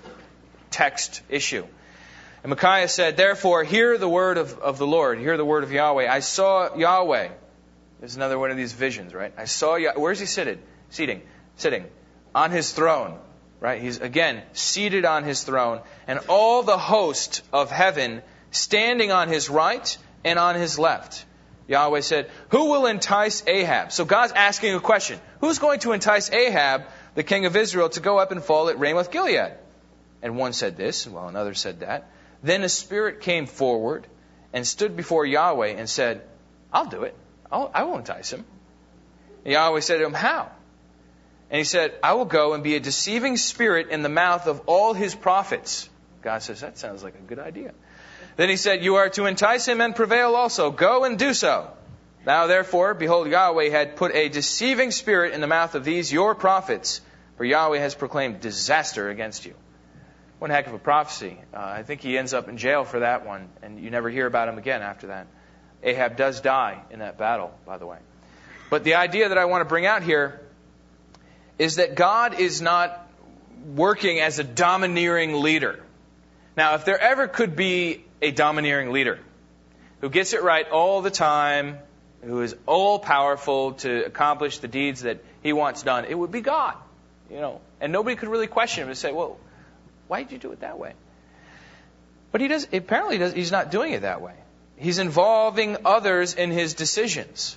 [0.72, 1.68] text issue.
[2.44, 5.72] And Micaiah said, Therefore, hear the word of, of the Lord, hear the word of
[5.72, 6.12] Yahweh.
[6.12, 7.30] I saw Yahweh.
[8.02, 9.34] There's another one of these visions, right?
[9.38, 10.60] I saw Yah- where's he seated?
[10.90, 11.22] Seating,
[11.56, 11.86] sitting
[12.36, 13.18] on his throne
[13.62, 13.80] Right?
[13.80, 19.52] He's again seated on his throne, and all the host of heaven standing on his
[19.52, 21.24] right and on his left.
[21.68, 23.92] Yahweh said, Who will entice Ahab?
[23.92, 25.20] So God's asking a question.
[25.42, 28.80] Who's going to entice Ahab, the king of Israel, to go up and fall at
[28.80, 29.54] Ramoth Gilead?
[30.24, 32.10] And one said this, while another said that.
[32.42, 34.08] Then a spirit came forward
[34.54, 36.24] and stood before Yahweh and said,
[36.74, 37.16] I'll do it.
[37.52, 38.46] I'll, I will entice him.
[39.44, 40.52] And Yahweh said to him, How?
[41.50, 44.62] And he said, I will go and be a deceiving spirit in the mouth of
[44.68, 45.90] all his prophets.
[46.22, 47.74] God says, That sounds like a good idea.
[48.38, 50.72] Then he said, You are to entice him and prevail also.
[50.72, 51.70] Go and do so.
[52.26, 56.36] Now therefore, behold, Yahweh had put a deceiving spirit in the mouth of these your
[56.36, 57.02] prophets,
[57.36, 59.56] for Yahweh has proclaimed disaster against you.
[60.40, 61.38] One heck of a prophecy.
[61.54, 64.26] Uh, I think he ends up in jail for that one, and you never hear
[64.26, 65.28] about him again after that.
[65.84, 67.98] Ahab does die in that battle, by the way.
[68.70, 70.40] But the idea that I want to bring out here
[71.60, 73.08] is that God is not
[73.76, 75.80] working as a domineering leader.
[76.56, 79.20] Now, if there ever could be a domineering leader
[80.00, 81.80] who gets it right all the time,
[82.22, 86.42] who is all powerful to accomplish the deeds that he wants done, it would be
[86.42, 86.76] God.
[87.30, 89.40] You know, and nobody could really question him and say, "Well,
[90.08, 90.94] why did you do it that way?"
[92.32, 92.68] But he does.
[92.72, 94.34] Apparently, does, he's not doing it that way.
[94.82, 97.56] He's involving others in his decisions.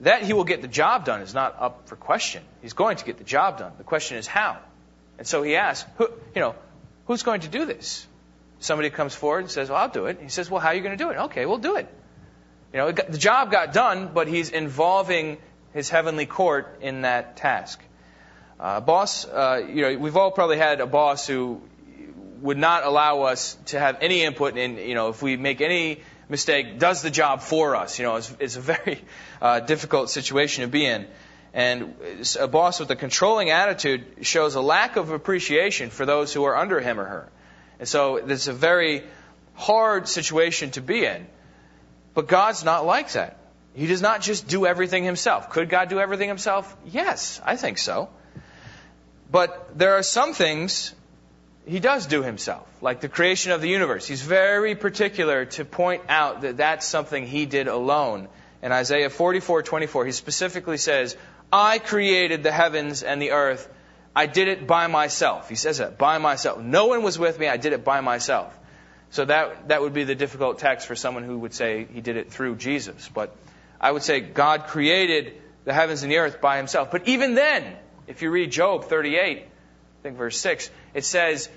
[0.00, 2.42] That he will get the job done is not up for question.
[2.62, 3.72] He's going to get the job done.
[3.78, 4.58] The question is how.
[5.18, 6.56] And so he asks, who, you know,
[7.06, 8.06] who's going to do this?
[8.58, 10.18] Somebody comes forward and says, well, I'll do it.
[10.20, 11.16] He says, well, how are you going to do it?
[11.16, 11.86] Okay, we'll do it.
[12.72, 15.38] You know, the job got done, but he's involving
[15.74, 17.80] his heavenly court in that task.
[18.58, 21.62] Uh, boss, uh, you know, we've all probably had a boss who
[22.40, 26.00] would not allow us to have any input in, you know, if we make any
[26.28, 27.98] mistake does the job for us.
[27.98, 29.00] You know, it's, it's a very
[29.42, 31.06] uh, difficult situation to be in.
[31.52, 31.96] And
[32.38, 36.56] a boss with a controlling attitude shows a lack of appreciation for those who are
[36.56, 37.32] under him or her.
[37.80, 39.02] And so it's a very
[39.54, 41.26] hard situation to be in.
[42.14, 43.38] But God's not like that.
[43.74, 45.50] He does not just do everything himself.
[45.50, 46.76] Could God do everything himself?
[46.84, 48.08] Yes, I think so.
[49.30, 50.92] But there are some things
[51.70, 54.04] he does do himself, like the creation of the universe.
[54.04, 58.26] He's very particular to point out that that's something he did alone.
[58.60, 61.16] In Isaiah 44:24, he specifically says,
[61.52, 63.68] "I created the heavens and the earth.
[64.16, 66.58] I did it by myself." He says that, by myself.
[66.58, 67.46] No one was with me.
[67.46, 68.52] I did it by myself.
[69.10, 72.16] So that, that would be the difficult text for someone who would say he did
[72.16, 73.08] it through Jesus.
[73.08, 73.32] But
[73.80, 76.90] I would say God created the heavens and the earth by himself.
[76.90, 77.76] But even then,
[78.08, 81.48] if you read Job 38, I think verse 6, it says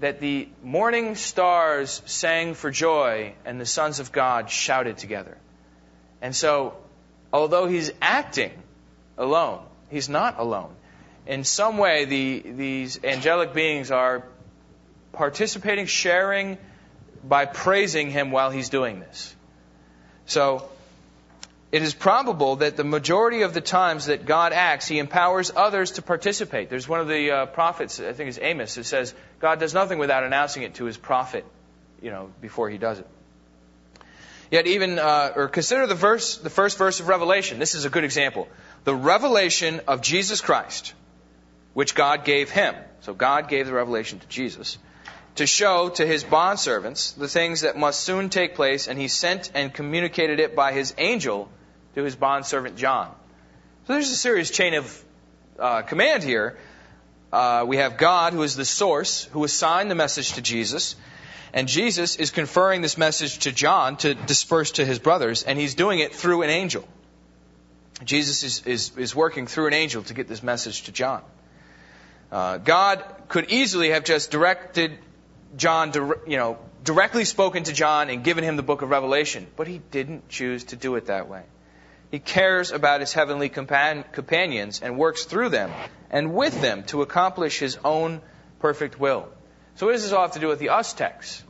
[0.00, 5.36] that the morning stars sang for joy and the sons of God shouted together.
[6.22, 6.74] And so,
[7.32, 8.52] although he's acting
[9.18, 9.60] alone,
[9.90, 10.74] he's not alone.
[11.26, 14.24] In some way, the, these angelic beings are
[15.12, 16.56] participating, sharing,
[17.22, 19.34] by praising him while he's doing this.
[20.24, 20.68] So,
[21.72, 25.92] it is probable that the majority of the times that God acts, he empowers others
[25.92, 26.68] to participate.
[26.68, 29.98] There's one of the uh, prophets, I think it's Amos, that says, God does nothing
[30.00, 31.44] without announcing it to his prophet,
[32.02, 33.06] you know, before he does it.
[34.50, 37.60] Yet even, uh, or consider the verse, the first verse of Revelation.
[37.60, 38.48] This is a good example.
[38.82, 40.92] The revelation of Jesus Christ,
[41.72, 42.74] which God gave him.
[43.02, 44.76] So God gave the revelation to Jesus
[45.36, 49.52] to show to his bondservants the things that must soon take place, and he sent
[49.54, 51.48] and communicated it by his angel
[51.94, 53.14] to his bondservant John.
[53.86, 55.04] So there's a serious chain of
[55.58, 56.58] uh, command here.
[57.32, 60.96] Uh, we have God, who is the source, who assigned the message to Jesus,
[61.52, 65.74] and Jesus is conferring this message to John to disperse to his brothers, and he's
[65.74, 66.86] doing it through an angel.
[68.04, 71.22] Jesus is, is, is working through an angel to get this message to John.
[72.32, 74.96] Uh, God could easily have just directed
[75.56, 75.92] John,
[76.26, 79.80] you know, directly spoken to John and given him the book of Revelation, but he
[79.90, 81.42] didn't choose to do it that way.
[82.10, 85.70] He cares about his heavenly companions and works through them
[86.10, 88.20] and with them to accomplish his own
[88.58, 89.28] perfect will.
[89.76, 91.44] So what does this all have to do with the us text?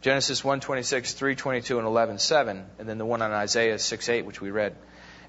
[0.00, 4.74] Genesis 1:26, 3:22 and 11:7, and then the one on Isaiah 6:8 which we read.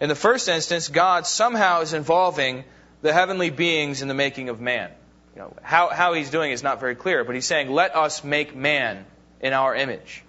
[0.02, 2.64] In the first instance, God somehow is involving
[3.02, 4.92] the heavenly beings in the making of man.
[5.36, 8.24] You know, how, how he's doing is not very clear, but he's saying, let us
[8.24, 9.06] make man
[9.42, 10.24] in our image.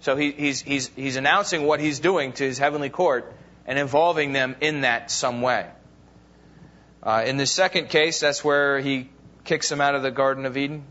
[0.00, 3.32] So he, he's, he's, he's announcing what he's doing to his heavenly court
[3.66, 5.66] and involving them in that some way.
[7.02, 9.08] Uh, in the second case, that's where he
[9.44, 10.84] kicks them out of the Garden of Eden.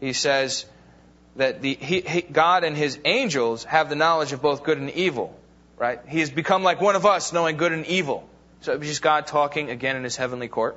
[0.00, 0.66] He says
[1.36, 4.90] that the, he, he, God and his angels have the knowledge of both good and
[4.90, 5.38] evil.
[5.76, 6.00] Right?
[6.08, 8.28] He has become like one of us, knowing good and evil.
[8.62, 10.76] So it was just God talking again in his heavenly court.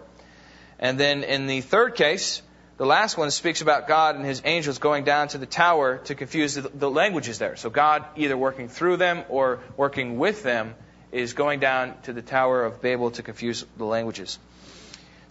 [0.78, 2.42] And then in the third case,
[2.78, 6.16] the last one speaks about God and his angels going down to the tower to
[6.16, 7.56] confuse the, the, languages there.
[7.58, 10.76] So God either working through them or working with them
[11.12, 14.40] is going down to the Tower of Babel to confuse the languages.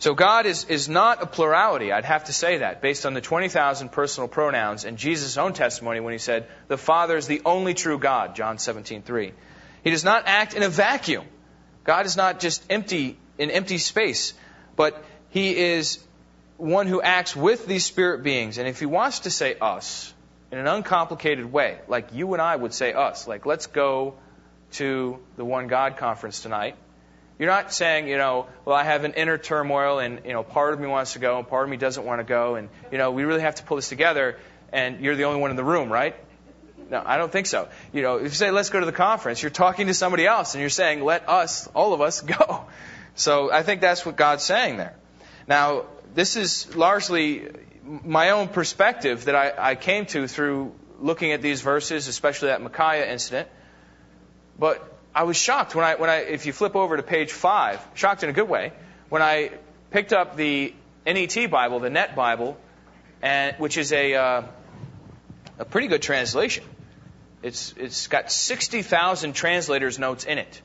[0.01, 1.93] So God is, is not a plurality.
[1.93, 5.99] I'd have to say that based on the 20,000 personal pronouns and Jesus' own testimony
[5.99, 9.33] when he said, the Father is the only true God, John 17:3.
[9.83, 11.25] He does not act in a vacuum.
[11.83, 14.35] God is not just empty in empty space,
[14.77, 15.99] but he is
[16.59, 18.59] one who acts with these spirit beings.
[18.59, 20.13] And if he wants to say us
[20.53, 24.15] in an uncomplicated way, like you and I would say us, like let's go
[24.73, 26.77] to the One God conference tonight.
[27.39, 30.75] You're not saying, you know, well, I have an inner turmoil and, you know, part
[30.75, 32.99] of me wants to go and part of me doesn't want to go and, you
[32.99, 34.39] know, we really have to pull this together
[34.73, 36.17] and you're the only one in the room, right?
[36.91, 37.69] No, I don't think so.
[37.93, 40.55] You know, if you say, let's go to the conference, you're talking to somebody else
[40.55, 42.65] and you're saying, let us, all of us, go.
[43.15, 44.97] So I think that's what God's saying there.
[45.47, 47.49] Now, this is largely
[47.85, 52.61] my own perspective that I, I came to through looking at these verses, especially that
[52.63, 53.49] Micaiah incident.
[54.59, 57.85] But I was shocked when I, when I, if you flip over to page five,
[57.95, 58.73] shocked in a good way,
[59.09, 59.53] when I
[59.91, 60.75] picked up the
[61.07, 62.57] NET Bible, the Net Bible,
[63.23, 64.43] and, which is a, uh,
[65.59, 66.65] a pretty good translation.
[67.43, 70.61] It's, it's got 60,000 translators' notes in it.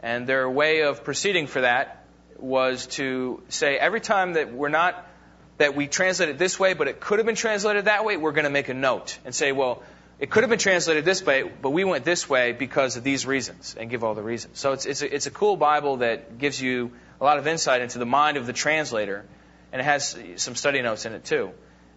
[0.00, 2.04] And their way of proceeding for that
[2.38, 5.08] was to say every time that we're not
[5.56, 8.32] that we translate it this way, but it could have been translated that way, we're
[8.32, 9.84] going to make a note and say, well,
[10.18, 13.26] it could have been translated this way, but we went this way because of these
[13.26, 14.58] reasons, and give all the reasons.
[14.58, 17.80] So it's it's a, it's a cool Bible that gives you a lot of insight
[17.80, 19.24] into the mind of the translator,
[19.72, 21.50] and it has some study notes in it too,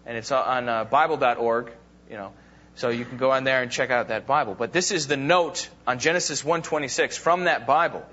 [0.04, 1.72] and it's on uh, Bible.org,
[2.10, 2.32] you know.
[2.74, 4.54] So you can go on there and check out that Bible.
[4.54, 8.04] But this is the note on Genesis 1:26 from that Bible.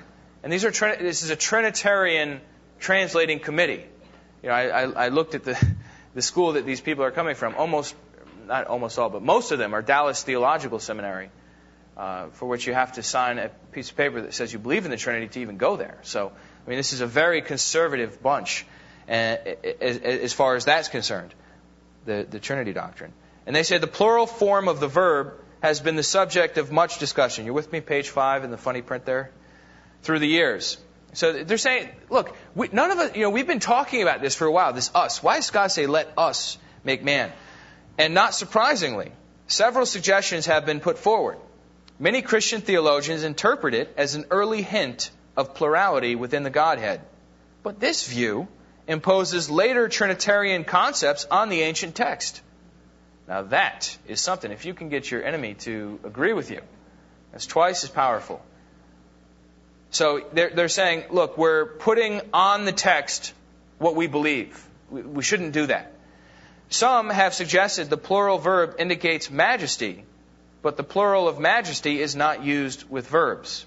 [0.43, 2.41] And these are this is a Trinitarian
[2.79, 3.85] translating committee.
[4.43, 5.57] You know, I, I, I looked at the
[6.15, 7.55] the school that these people are coming from.
[7.55, 7.95] Almost,
[8.47, 11.29] not almost all, but most of them are Dallas Theological Seminary,
[11.97, 14.85] uh, for which you have to sign a piece of paper that says you believe
[14.85, 15.97] in the Trinity to even go there.
[16.03, 16.31] So,
[16.65, 18.65] I mean, this is a very conservative bunch,
[19.07, 21.33] uh, as, as far as that's concerned,
[22.05, 23.13] the the Trinity doctrine.
[23.45, 26.99] And they say the plural form of the verb has been the subject of much
[26.99, 27.45] discussion.
[27.45, 29.31] You're with me, page five in the funny print there
[30.03, 30.77] through the years.
[31.13, 34.35] So they're saying, look, we, none of us, you know, we've been talking about this
[34.35, 35.23] for a while, this us.
[35.23, 37.31] Why does God say, let us make man?
[37.97, 39.11] And not surprisingly,
[39.47, 41.37] several suggestions have been put forward.
[41.97, 47.01] Many Christian theologians interpret it as an early hint of plurality within the Godhead.
[47.63, 48.47] But this view
[48.87, 52.41] imposes later Trinitarian concepts on the ancient text.
[53.27, 56.61] Now that is something, if you can get your enemy to agree with you,
[57.31, 58.43] that's twice as powerful.
[59.89, 63.33] So they're, they're saying, look, we're putting on the text
[63.77, 64.63] what we believe.
[64.89, 65.93] We, we shouldn't do that.
[66.69, 70.03] Some have suggested the plural verb indicates majesty,
[70.61, 73.65] but the plural of majesty is not used with verbs.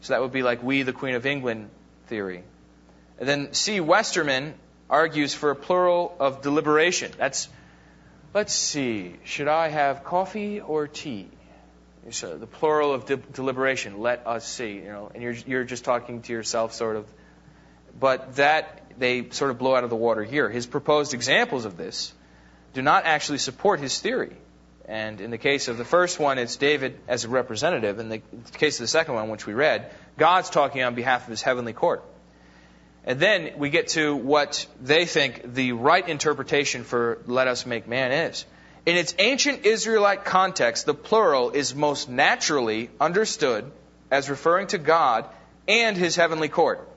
[0.00, 1.70] So that would be like we, the Queen of England
[2.08, 2.42] theory.
[3.18, 3.78] And then C.
[3.78, 4.54] Westermann
[4.90, 7.12] argues for a plural of deliberation.
[7.16, 7.48] That's,
[8.34, 11.28] let's see, should I have coffee or tea?
[12.10, 15.84] So the plural of de- deliberation, let us see, you know, and you're, you're just
[15.84, 17.06] talking to yourself, sort of.
[17.98, 20.50] But that they sort of blow out of the water here.
[20.50, 22.12] His proposed examples of this
[22.72, 24.36] do not actually support his theory.
[24.86, 27.98] And in the case of the first one, it's David as a representative.
[27.98, 28.18] In the
[28.54, 31.72] case of the second one, which we read, God's talking on behalf of his heavenly
[31.72, 32.04] court.
[33.04, 37.88] And then we get to what they think the right interpretation for let us make
[37.88, 38.44] man is.
[38.84, 43.70] In its ancient Israelite context, the plural is most naturally understood
[44.10, 45.26] as referring to God
[45.68, 46.88] and his heavenly court.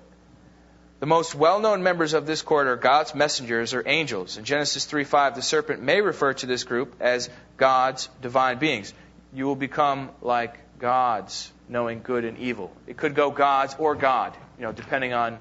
[1.06, 4.38] The most well-known members of this court are God's messengers or angels.
[4.38, 8.92] In Genesis 3:5, the serpent may refer to this group as God's divine beings.
[9.32, 12.76] You will become like gods, knowing good and evil.
[12.88, 15.38] It could go gods or God, you know, depending on,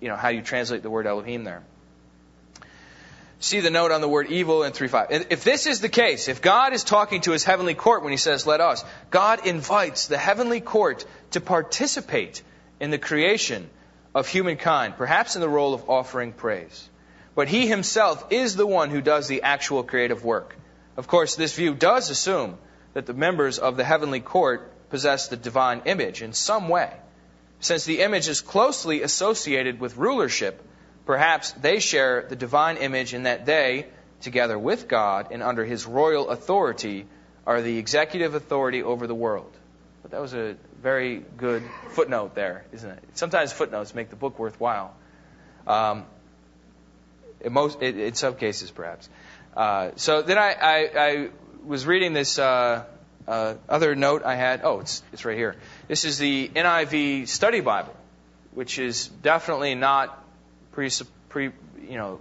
[0.00, 1.62] you know, how you translate the word Elohim there.
[3.38, 5.26] See the note on the word evil in 3.5.
[5.28, 8.16] If this is the case, if God is talking to his heavenly court when he
[8.16, 12.42] says, let us, God invites the heavenly court to participate
[12.80, 13.68] in the creation
[14.14, 16.88] of humankind, perhaps in the role of offering praise.
[17.34, 20.56] But he himself is the one who does the actual creative work.
[20.96, 22.58] Of course, this view does assume
[22.92, 26.92] that the members of the heavenly court possess the divine image in some way.
[27.60, 30.62] Since the image is closely associated with rulership,
[31.04, 33.86] Perhaps they share the divine image in that they,
[34.20, 37.06] together with God and under his royal authority,
[37.46, 39.52] are the executive authority over the world.
[40.02, 43.02] But that was a very good footnote there, isn't it?
[43.14, 44.94] Sometimes footnotes make the book worthwhile.
[45.66, 46.04] Um,
[47.40, 49.08] in, most, in some cases, perhaps.
[49.56, 51.28] Uh, so then I, I, I,
[51.64, 52.84] was reading this uh,
[53.28, 54.62] uh, other note I had.
[54.64, 55.54] Oh, it's, it's right here.
[55.86, 57.94] This is the NIV Study Bible,
[58.52, 60.24] which is definitely not
[60.72, 60.90] pre,
[61.28, 62.20] pre, you know,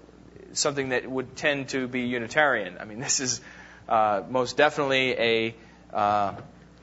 [0.53, 2.77] something that would tend to be Unitarian.
[2.79, 3.41] I mean, this is
[3.89, 5.55] uh, most definitely a
[5.91, 6.33] uh,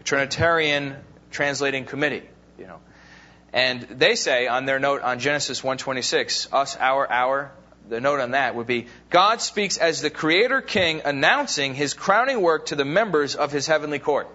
[0.03, 0.97] Trinitarian
[1.31, 2.23] translating committee,
[2.59, 2.81] you know.
[3.53, 7.53] And they say on their note on Genesis 1:26, us, our, our,
[7.89, 12.41] the note on that would be God speaks as the Creator King announcing His crowning
[12.43, 14.29] work to the members of His heavenly court.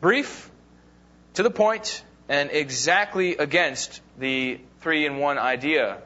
[0.00, 0.50] Brief,
[1.34, 5.98] to the point, and exactly against the three in one idea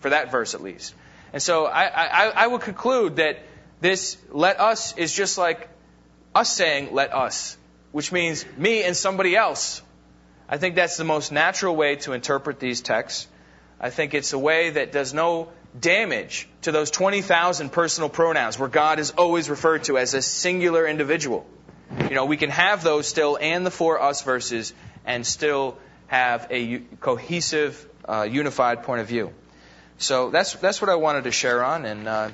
[0.00, 0.94] for that verse at least.
[1.32, 3.38] And so I, I, I would conclude that
[3.80, 5.68] this let us is just like
[6.34, 7.56] us saying let us,
[7.92, 9.82] which means me and somebody else.
[10.48, 13.28] I think that's the most natural way to interpret these texts.
[13.80, 18.68] I think it's a way that does no damage to those 20,000 personal pronouns where
[18.68, 21.46] God is always referred to as a singular individual.
[21.98, 24.72] You know, we can have those still and the for us verses
[25.04, 29.32] and still have a cohesive uh, unified point of view.
[29.98, 31.84] So that's that's what I wanted to share on.
[31.84, 32.30] And uh,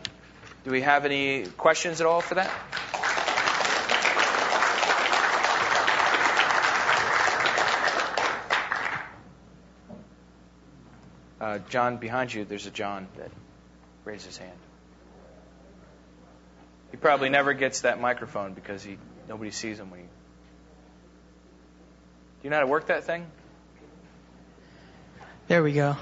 [0.64, 2.51] do we have any questions at all for that?
[11.68, 13.31] John, behind you, there's a John that
[14.05, 14.59] raised his hand.
[16.90, 20.07] He probably never gets that microphone because he nobody sees him when he.
[20.07, 20.11] Do
[22.44, 23.27] you know how to work that thing?
[25.49, 25.96] There we go.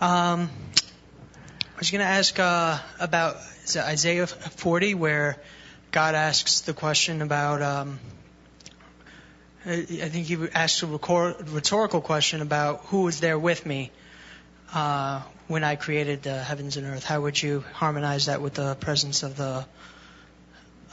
[0.00, 3.36] Um, I was going to ask uh, about
[3.76, 5.36] Isaiah 40, where
[5.90, 7.62] God asks the question about.
[7.62, 8.00] Um,
[9.64, 13.92] I think he asked a rhetorical question about who was there with me
[14.72, 17.04] uh, when I created the heavens and earth.
[17.04, 19.66] How would you harmonize that with the presence of the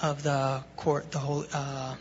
[0.01, 1.95] of the court, the whole, uh,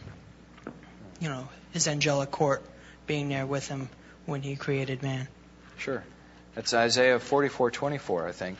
[1.21, 2.63] you know, his angelic court
[3.07, 3.89] being there with him
[4.27, 5.27] when he created man?
[5.79, 6.05] Sure.
[6.55, 8.59] That's Isaiah 44:24, I think,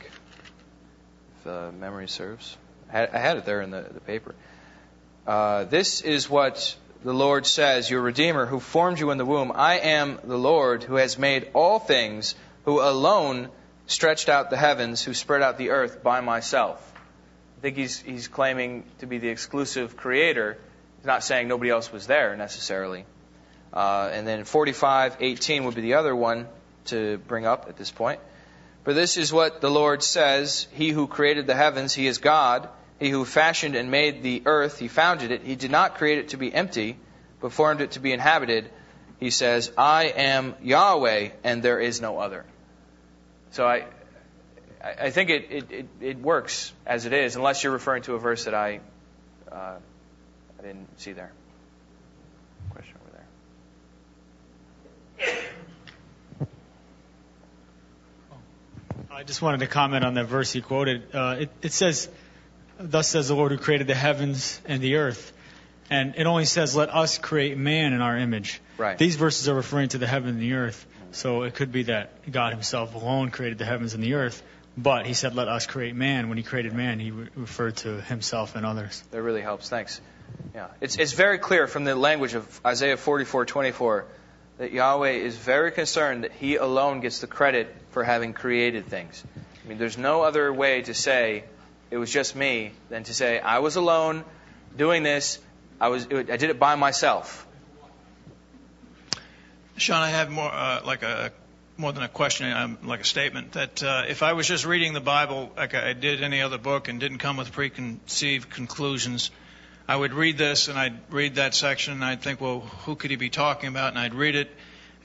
[1.41, 2.57] if uh, memory serves.
[2.91, 4.33] I had, it there in the, the paper.
[5.27, 9.51] Uh, this is what the Lord says, your Redeemer, who formed you in the womb.
[9.53, 12.33] I am the Lord who has made all things,
[12.65, 13.49] who alone
[13.87, 16.85] stretched out the heavens, who spread out the earth by myself.
[17.57, 20.57] I think he's, he's claiming to be the exclusive creator.
[20.97, 23.05] He's not saying nobody else was there necessarily.
[23.73, 26.47] Uh, and then 45:18 would be the other one
[26.85, 28.19] to bring up at this point.
[28.83, 32.69] For this is what the Lord says He who created the heavens, He is God.
[32.99, 35.43] He who fashioned and made the earth, He founded it.
[35.43, 36.97] He did not create it to be empty,
[37.39, 38.69] but formed it to be inhabited.
[39.19, 42.45] He says, I am Yahweh, and there is no other.
[43.51, 43.85] So I,
[44.81, 48.45] I think it, it, it, works as it is, unless you're referring to a verse
[48.45, 48.79] that I,
[49.51, 49.75] uh,
[50.57, 51.31] I didn't see there.
[52.69, 53.23] Question over
[56.37, 56.47] there.
[59.11, 61.13] I just wanted to comment on that verse he quoted.
[61.13, 62.07] Uh, it, it says,
[62.77, 65.33] Thus says the Lord who created the heavens and the earth.
[65.89, 68.61] And it only says, Let us create man in our image.
[68.77, 68.97] Right.
[68.97, 70.85] These verses are referring to the heaven and the earth.
[71.11, 74.43] So it could be that God himself alone created the heavens and the earth.
[74.77, 76.29] But he said, Let us create man.
[76.29, 79.03] When he created man, he re- referred to himself and others.
[79.11, 79.69] That really helps.
[79.69, 79.99] Thanks.
[80.53, 84.05] Yeah, it's it's very clear from the language of Isaiah 44:24
[84.59, 89.23] that Yahweh is very concerned that He alone gets the credit for having created things.
[89.63, 91.45] I mean, there's no other way to say
[91.89, 94.23] it was just me than to say I was alone
[94.77, 95.39] doing this.
[95.79, 97.47] I was I did it by myself.
[99.77, 101.31] Sean, I have more uh, like a
[101.77, 104.91] more than a question, um, like a statement that uh, if I was just reading
[104.91, 109.31] the Bible like I did any other book and didn't come with preconceived conclusions,
[109.87, 113.09] I would read this and I'd read that section and I'd think, well, who could
[113.11, 113.89] he be talking about?
[113.89, 114.51] And I'd read it,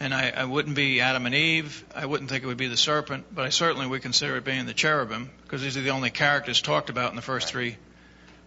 [0.00, 1.84] and I, I wouldn't be Adam and Eve.
[1.94, 4.66] I wouldn't think it would be the serpent, but I certainly would consider it being
[4.66, 7.76] the cherubim because these are the only characters talked about in the first three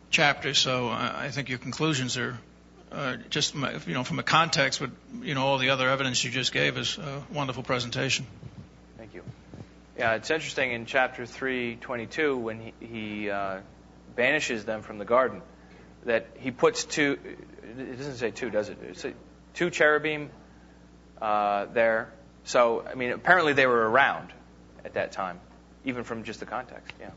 [0.10, 0.58] chapters.
[0.58, 2.38] So I think your conclusions are
[2.91, 4.91] uh, just you know from a context with
[5.22, 8.26] you know all the other evidence you just gave is a wonderful presentation.
[8.97, 9.24] Thank you.
[9.97, 13.60] Yeah, it's interesting in chapter 3:22 when he, he uh,
[14.16, 15.41] banishes them from the garden
[16.05, 17.18] that he puts two.
[17.78, 18.78] It doesn't say two, does it?
[18.82, 19.05] It's
[19.53, 20.30] two cherubim
[21.22, 22.10] uh, there.
[22.45, 24.32] So I mean, apparently they were around
[24.86, 25.39] at that time,
[25.84, 26.93] even from just the context.
[26.99, 27.10] Yeah.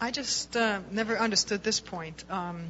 [0.00, 2.24] I just uh, never understood this point.
[2.30, 2.66] Um,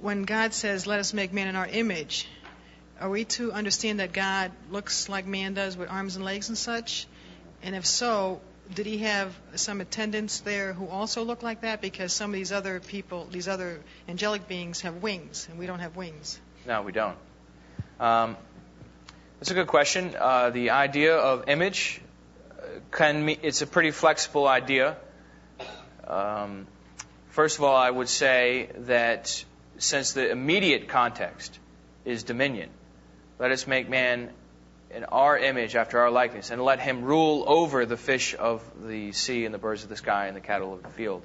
[0.00, 2.28] when God says, "Let us make man in our image,"
[3.00, 6.56] are we to understand that God looks like man does with arms and legs and
[6.56, 7.08] such?
[7.62, 8.40] And if so,
[8.72, 11.80] did he have some attendants there who also look like that?
[11.80, 15.80] Because some of these other people, these other angelic beings, have wings, and we don't
[15.80, 16.38] have wings.
[16.66, 17.16] No, we don't.
[17.98, 18.36] Um,
[19.40, 20.14] that's a good question.
[20.16, 22.00] Uh, the idea of image
[22.92, 24.96] can me, it's a pretty flexible idea.
[26.06, 26.66] Um,
[27.30, 29.44] first of all, I would say that
[29.78, 31.58] since the immediate context
[32.04, 32.70] is dominion,
[33.38, 34.30] let us make man
[34.90, 39.12] in our image after our likeness, and let him rule over the fish of the
[39.12, 41.22] sea and the birds of the sky and the cattle of the field,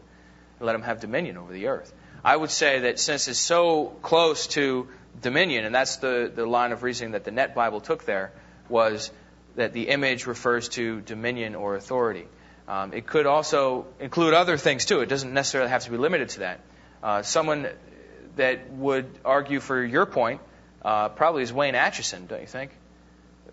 [0.60, 1.94] and let him have dominion over the earth.
[2.24, 4.88] I would say that since it's so close to
[5.22, 8.32] dominion, and that's the, the line of reasoning that the Net Bible took there,
[8.68, 9.12] was
[9.56, 12.28] that the image refers to dominion or authority.
[12.72, 15.01] Um, it could also include other things too.
[15.01, 16.61] It doesn't necessarily have to be limited to that.
[17.03, 17.67] Uh, someone
[18.38, 20.39] that would argue for your point
[20.82, 22.72] uh, probably is Wayne Atchison, don't you think?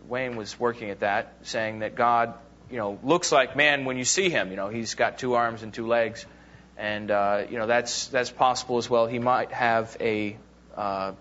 [0.06, 2.34] Wayne was working at that, saying that God,
[2.70, 4.50] you know, looks like man when you see him.
[4.50, 6.24] You know, he's got two arms and two legs,
[6.76, 9.08] and uh, you know that's that's possible as well.
[9.08, 10.36] He might have a
[10.76, 11.12] uh,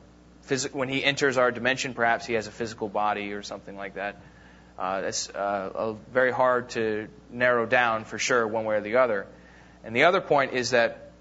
[0.48, 3.96] phys- when he enters our dimension, perhaps he has a physical body or something like
[3.96, 4.22] that.
[4.78, 9.26] Uh, that's uh, very hard to narrow down for sure, one way or the other.
[9.84, 11.12] And the other point is that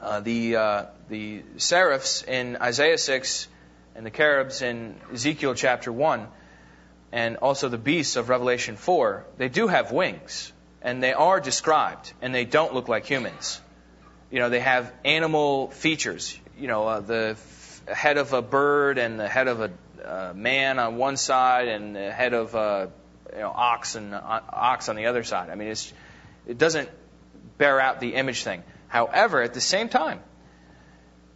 [0.00, 3.48] uh, the uh, the seraphs in Isaiah six
[3.94, 6.26] and the cherubs in Ezekiel chapter one
[7.12, 12.12] and also the beasts of Revelation 4, they do have wings, and they are described,
[12.22, 13.60] and they don't look like humans.
[14.30, 16.38] You know, they have animal features.
[16.58, 19.70] You know, uh, the f- head of a bird and the head of a
[20.04, 22.90] uh, man on one side, and the head of a
[23.32, 25.50] you know, ox and uh, ox on the other side.
[25.50, 25.92] I mean, it's,
[26.46, 26.88] it doesn't
[27.58, 28.62] bear out the image thing.
[28.88, 30.20] However, at the same time,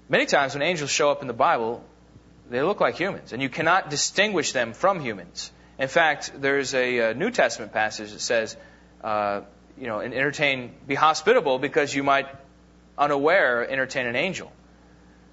[0.09, 1.85] many times when angels show up in the Bible,
[2.51, 5.51] they look like humans, and you cannot distinguish them from humans.
[5.79, 8.57] In fact, there's a, a New Testament passage that says,
[9.03, 9.43] uh,
[9.79, 12.29] you know, entertain, be hospitable because you might,
[12.97, 14.51] unaware, entertain an angel.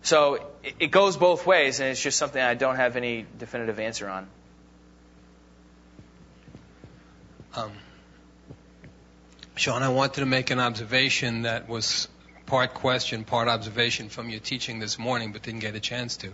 [0.04, 0.45] So
[0.80, 4.28] it, goes both ways, and it's just something I don't have any definitive answer on.
[7.56, 7.72] Um,
[9.56, 12.10] Sean, I wanted to make an observation that was
[12.45, 16.32] part question, part observation from your teaching this morning, but didn't get a chance to.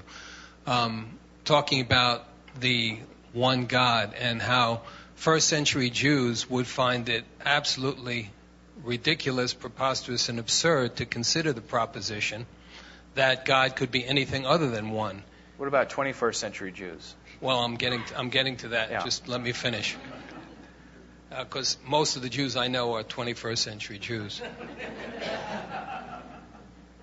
[0.66, 2.26] Um, talking about
[2.60, 2.98] the
[3.34, 4.82] one God and how
[5.14, 8.32] first century Jews would find it absolutely
[8.84, 12.48] ridiculous, preposterous, and absurd to consider the proposition
[13.20, 15.24] that God could be anything other than one.
[15.58, 17.16] What about 21st century Jews?
[17.42, 18.92] Well, I'm getting to, I'm getting to that.
[18.92, 19.04] Yeah.
[19.04, 19.98] Just let me finish.
[21.30, 24.42] Because most of the Jews I know are 21st century Jews.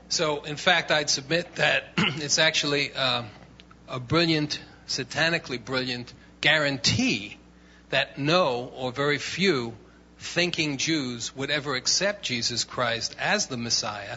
[0.09, 3.25] So, in fact, I'd submit that it's actually uh,
[3.87, 4.59] a brilliant,
[4.89, 7.37] satanically brilliant guarantee
[7.91, 9.75] that no or very few
[10.19, 14.17] thinking Jews would ever accept Jesus Christ as the Messiah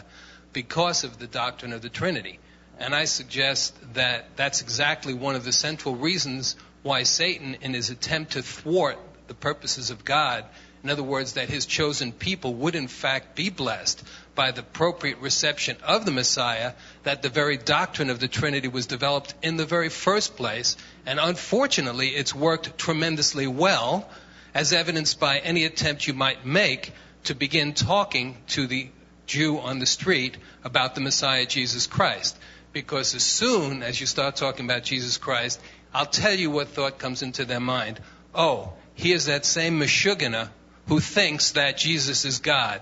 [0.52, 2.38] because of the doctrine of the Trinity.
[2.78, 7.90] And I suggest that that's exactly one of the central reasons why Satan, in his
[7.90, 10.44] attempt to thwart the purposes of God,
[10.82, 14.02] in other words, that his chosen people would in fact be blessed
[14.34, 16.72] by the appropriate reception of the Messiah,
[17.02, 20.78] that the very doctrine of the Trinity was developed in the very first place.
[21.04, 24.08] And unfortunately, it's worked tremendously well,
[24.54, 26.92] as evidenced by any attempt you might make
[27.24, 28.88] to begin talking to the
[29.30, 32.36] Jew on the street about the Messiah Jesus Christ.
[32.72, 35.60] Because as soon as you start talking about Jesus Christ,
[35.94, 38.00] I'll tell you what thought comes into their mind.
[38.34, 40.48] Oh, here's that same Meshuggah
[40.88, 42.80] who thinks that Jesus is God.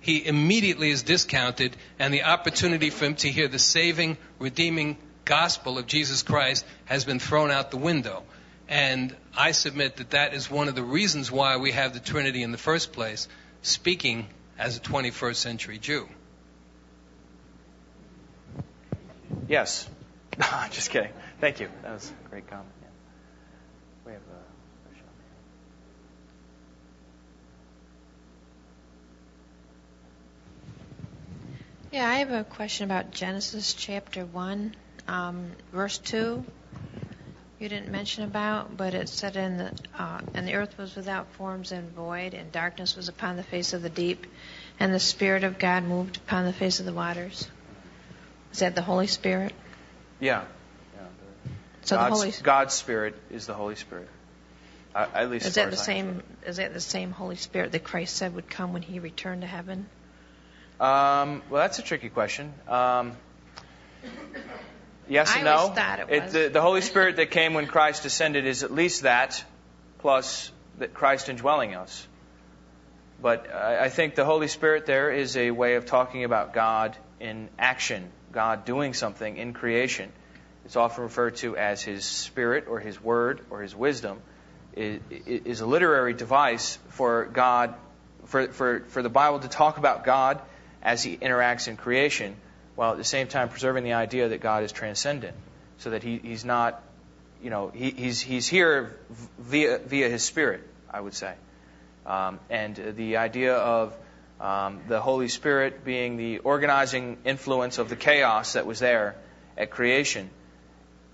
[0.00, 4.96] He immediately is discounted, and the opportunity for him to hear the saving, redeeming
[5.26, 8.22] gospel of Jesus Christ has been thrown out the window.
[8.68, 12.42] And I submit that that is one of the reasons why we have the Trinity
[12.42, 13.28] in the first place,
[13.60, 14.28] speaking
[14.60, 16.06] as a 21st century Jew.
[19.48, 19.88] Yes.
[20.70, 21.12] Just kidding.
[21.40, 21.68] Thank you.
[21.82, 22.68] That was a great comment.
[22.82, 22.88] Yeah.
[24.04, 24.36] We have uh,
[31.90, 34.76] Yeah, I have a question about Genesis chapter 1,
[35.08, 36.44] um, verse 2.
[37.60, 41.30] You didn't mention about, but it said, in the, uh, And the earth was without
[41.32, 44.26] forms and void, and darkness was upon the face of the deep,
[44.80, 47.46] and the Spirit of God moved upon the face of the waters.
[48.50, 49.52] Is that the Holy Spirit?
[50.20, 50.44] Yeah.
[50.96, 51.02] yeah.
[51.82, 54.08] So God's, the Holy God's Spirit is the Holy Spirit.
[54.94, 56.22] Uh, at least is that the same?
[56.46, 59.46] Is that the same Holy Spirit that Christ said would come when He returned to
[59.46, 59.86] heaven?
[60.80, 62.54] Um, well, that's a tricky question.
[62.66, 63.12] Um,
[65.10, 65.74] yes and no.
[66.08, 66.32] it was.
[66.32, 69.44] the, the Holy Spirit that came when Christ descended is at least that,
[69.98, 72.06] plus that Christ indwelling us.
[73.20, 76.96] But I, I think the Holy Spirit there is a way of talking about God
[77.18, 80.10] in action, God doing something in creation.
[80.64, 84.20] It's often referred to as His Spirit or His Word or His wisdom.
[84.72, 87.74] It is a literary device for God,
[88.26, 90.40] for, for, for the Bible to talk about God
[90.82, 92.36] as he interacts in creation,
[92.80, 95.36] while at the same time preserving the idea that God is transcendent,
[95.80, 96.82] so that he, he's not,
[97.42, 98.96] you know, he, he's, he's here
[99.38, 101.34] via, via his Spirit, I would say.
[102.06, 103.94] Um, and the idea of
[104.40, 109.14] um, the Holy Spirit being the organizing influence of the chaos that was there
[109.58, 110.30] at creation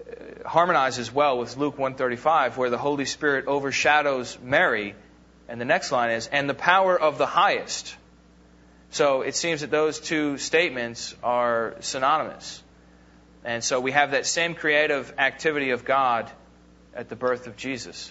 [0.08, 4.94] uh, harmonizes well with Luke 135, where the Holy Spirit overshadows Mary,
[5.48, 7.96] and the next line is, and the power of the highest.
[8.96, 12.62] So it seems that those two statements are synonymous.
[13.44, 16.30] And so we have that same creative activity of God
[16.94, 18.10] at the birth of Jesus.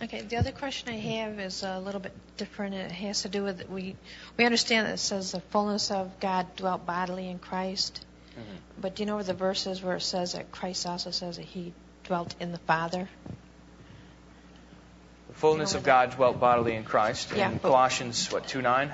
[0.00, 2.76] Okay, the other question I have is a little bit different.
[2.76, 3.96] It has to do with we
[4.36, 8.06] we understand that it says the fullness of God dwelt bodily in Christ.
[8.38, 8.56] Mm-hmm.
[8.80, 11.36] But do you know where the verse is where it says that Christ also says
[11.36, 11.72] that He
[12.04, 13.08] dwelt in the Father?
[15.40, 17.32] The fullness of God dwelt bodily in Christ.
[17.34, 18.92] Yeah, in but- Colossians, what, 2 9?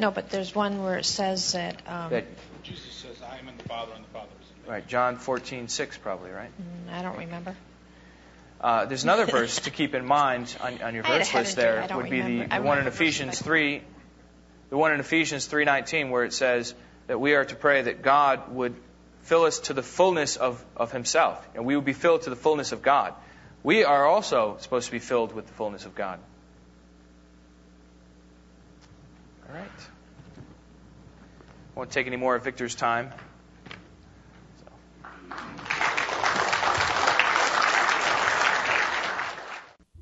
[0.00, 1.76] No, but there's one where it says that.
[1.86, 2.24] Um, That,
[2.64, 4.70] Jesus says, I am in the Father, and the Father is in me.
[4.72, 6.50] right, John 14 6, probably, right?
[6.60, 7.54] mm, I don't remember.
[8.60, 11.28] Uh, there's another verse to keep in mind on, on your I had a verse
[11.28, 11.72] head list injury.
[11.72, 12.54] there I don't would be the, remember.
[12.54, 13.82] I the one in remember verses Ephesians like- 3
[14.70, 16.74] the one in Ephesians 3:19 where it says
[17.06, 18.74] that we are to pray that God would
[19.22, 22.36] fill us to the fullness of, of himself and we would be filled to the
[22.36, 23.14] fullness of God.
[23.64, 26.20] We are also supposed to be filled with the fullness of God.
[29.48, 29.88] All right.
[31.74, 33.10] Won't take any more of Victor's time.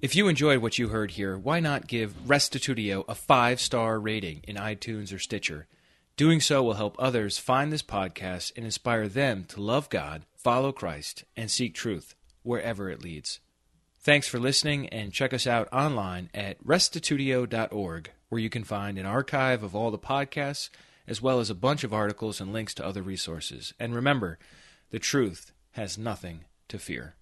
[0.01, 4.41] If you enjoyed what you heard here, why not give Restitutio a five star rating
[4.49, 5.69] in iTunes or Stitcher?
[6.17, 10.73] Doing so will help others find this podcast and inspire them to love God, follow
[10.73, 13.39] Christ, and seek truth wherever it leads.
[14.05, 19.07] Thanks for listening, and check us out online at restitutio.org, where you can find an
[19.07, 20.71] archive of all the podcasts,
[21.07, 23.73] as well as a bunch of articles and links to other resources.
[23.79, 24.41] And remember,
[24.91, 27.15] the truth has nothing to fear.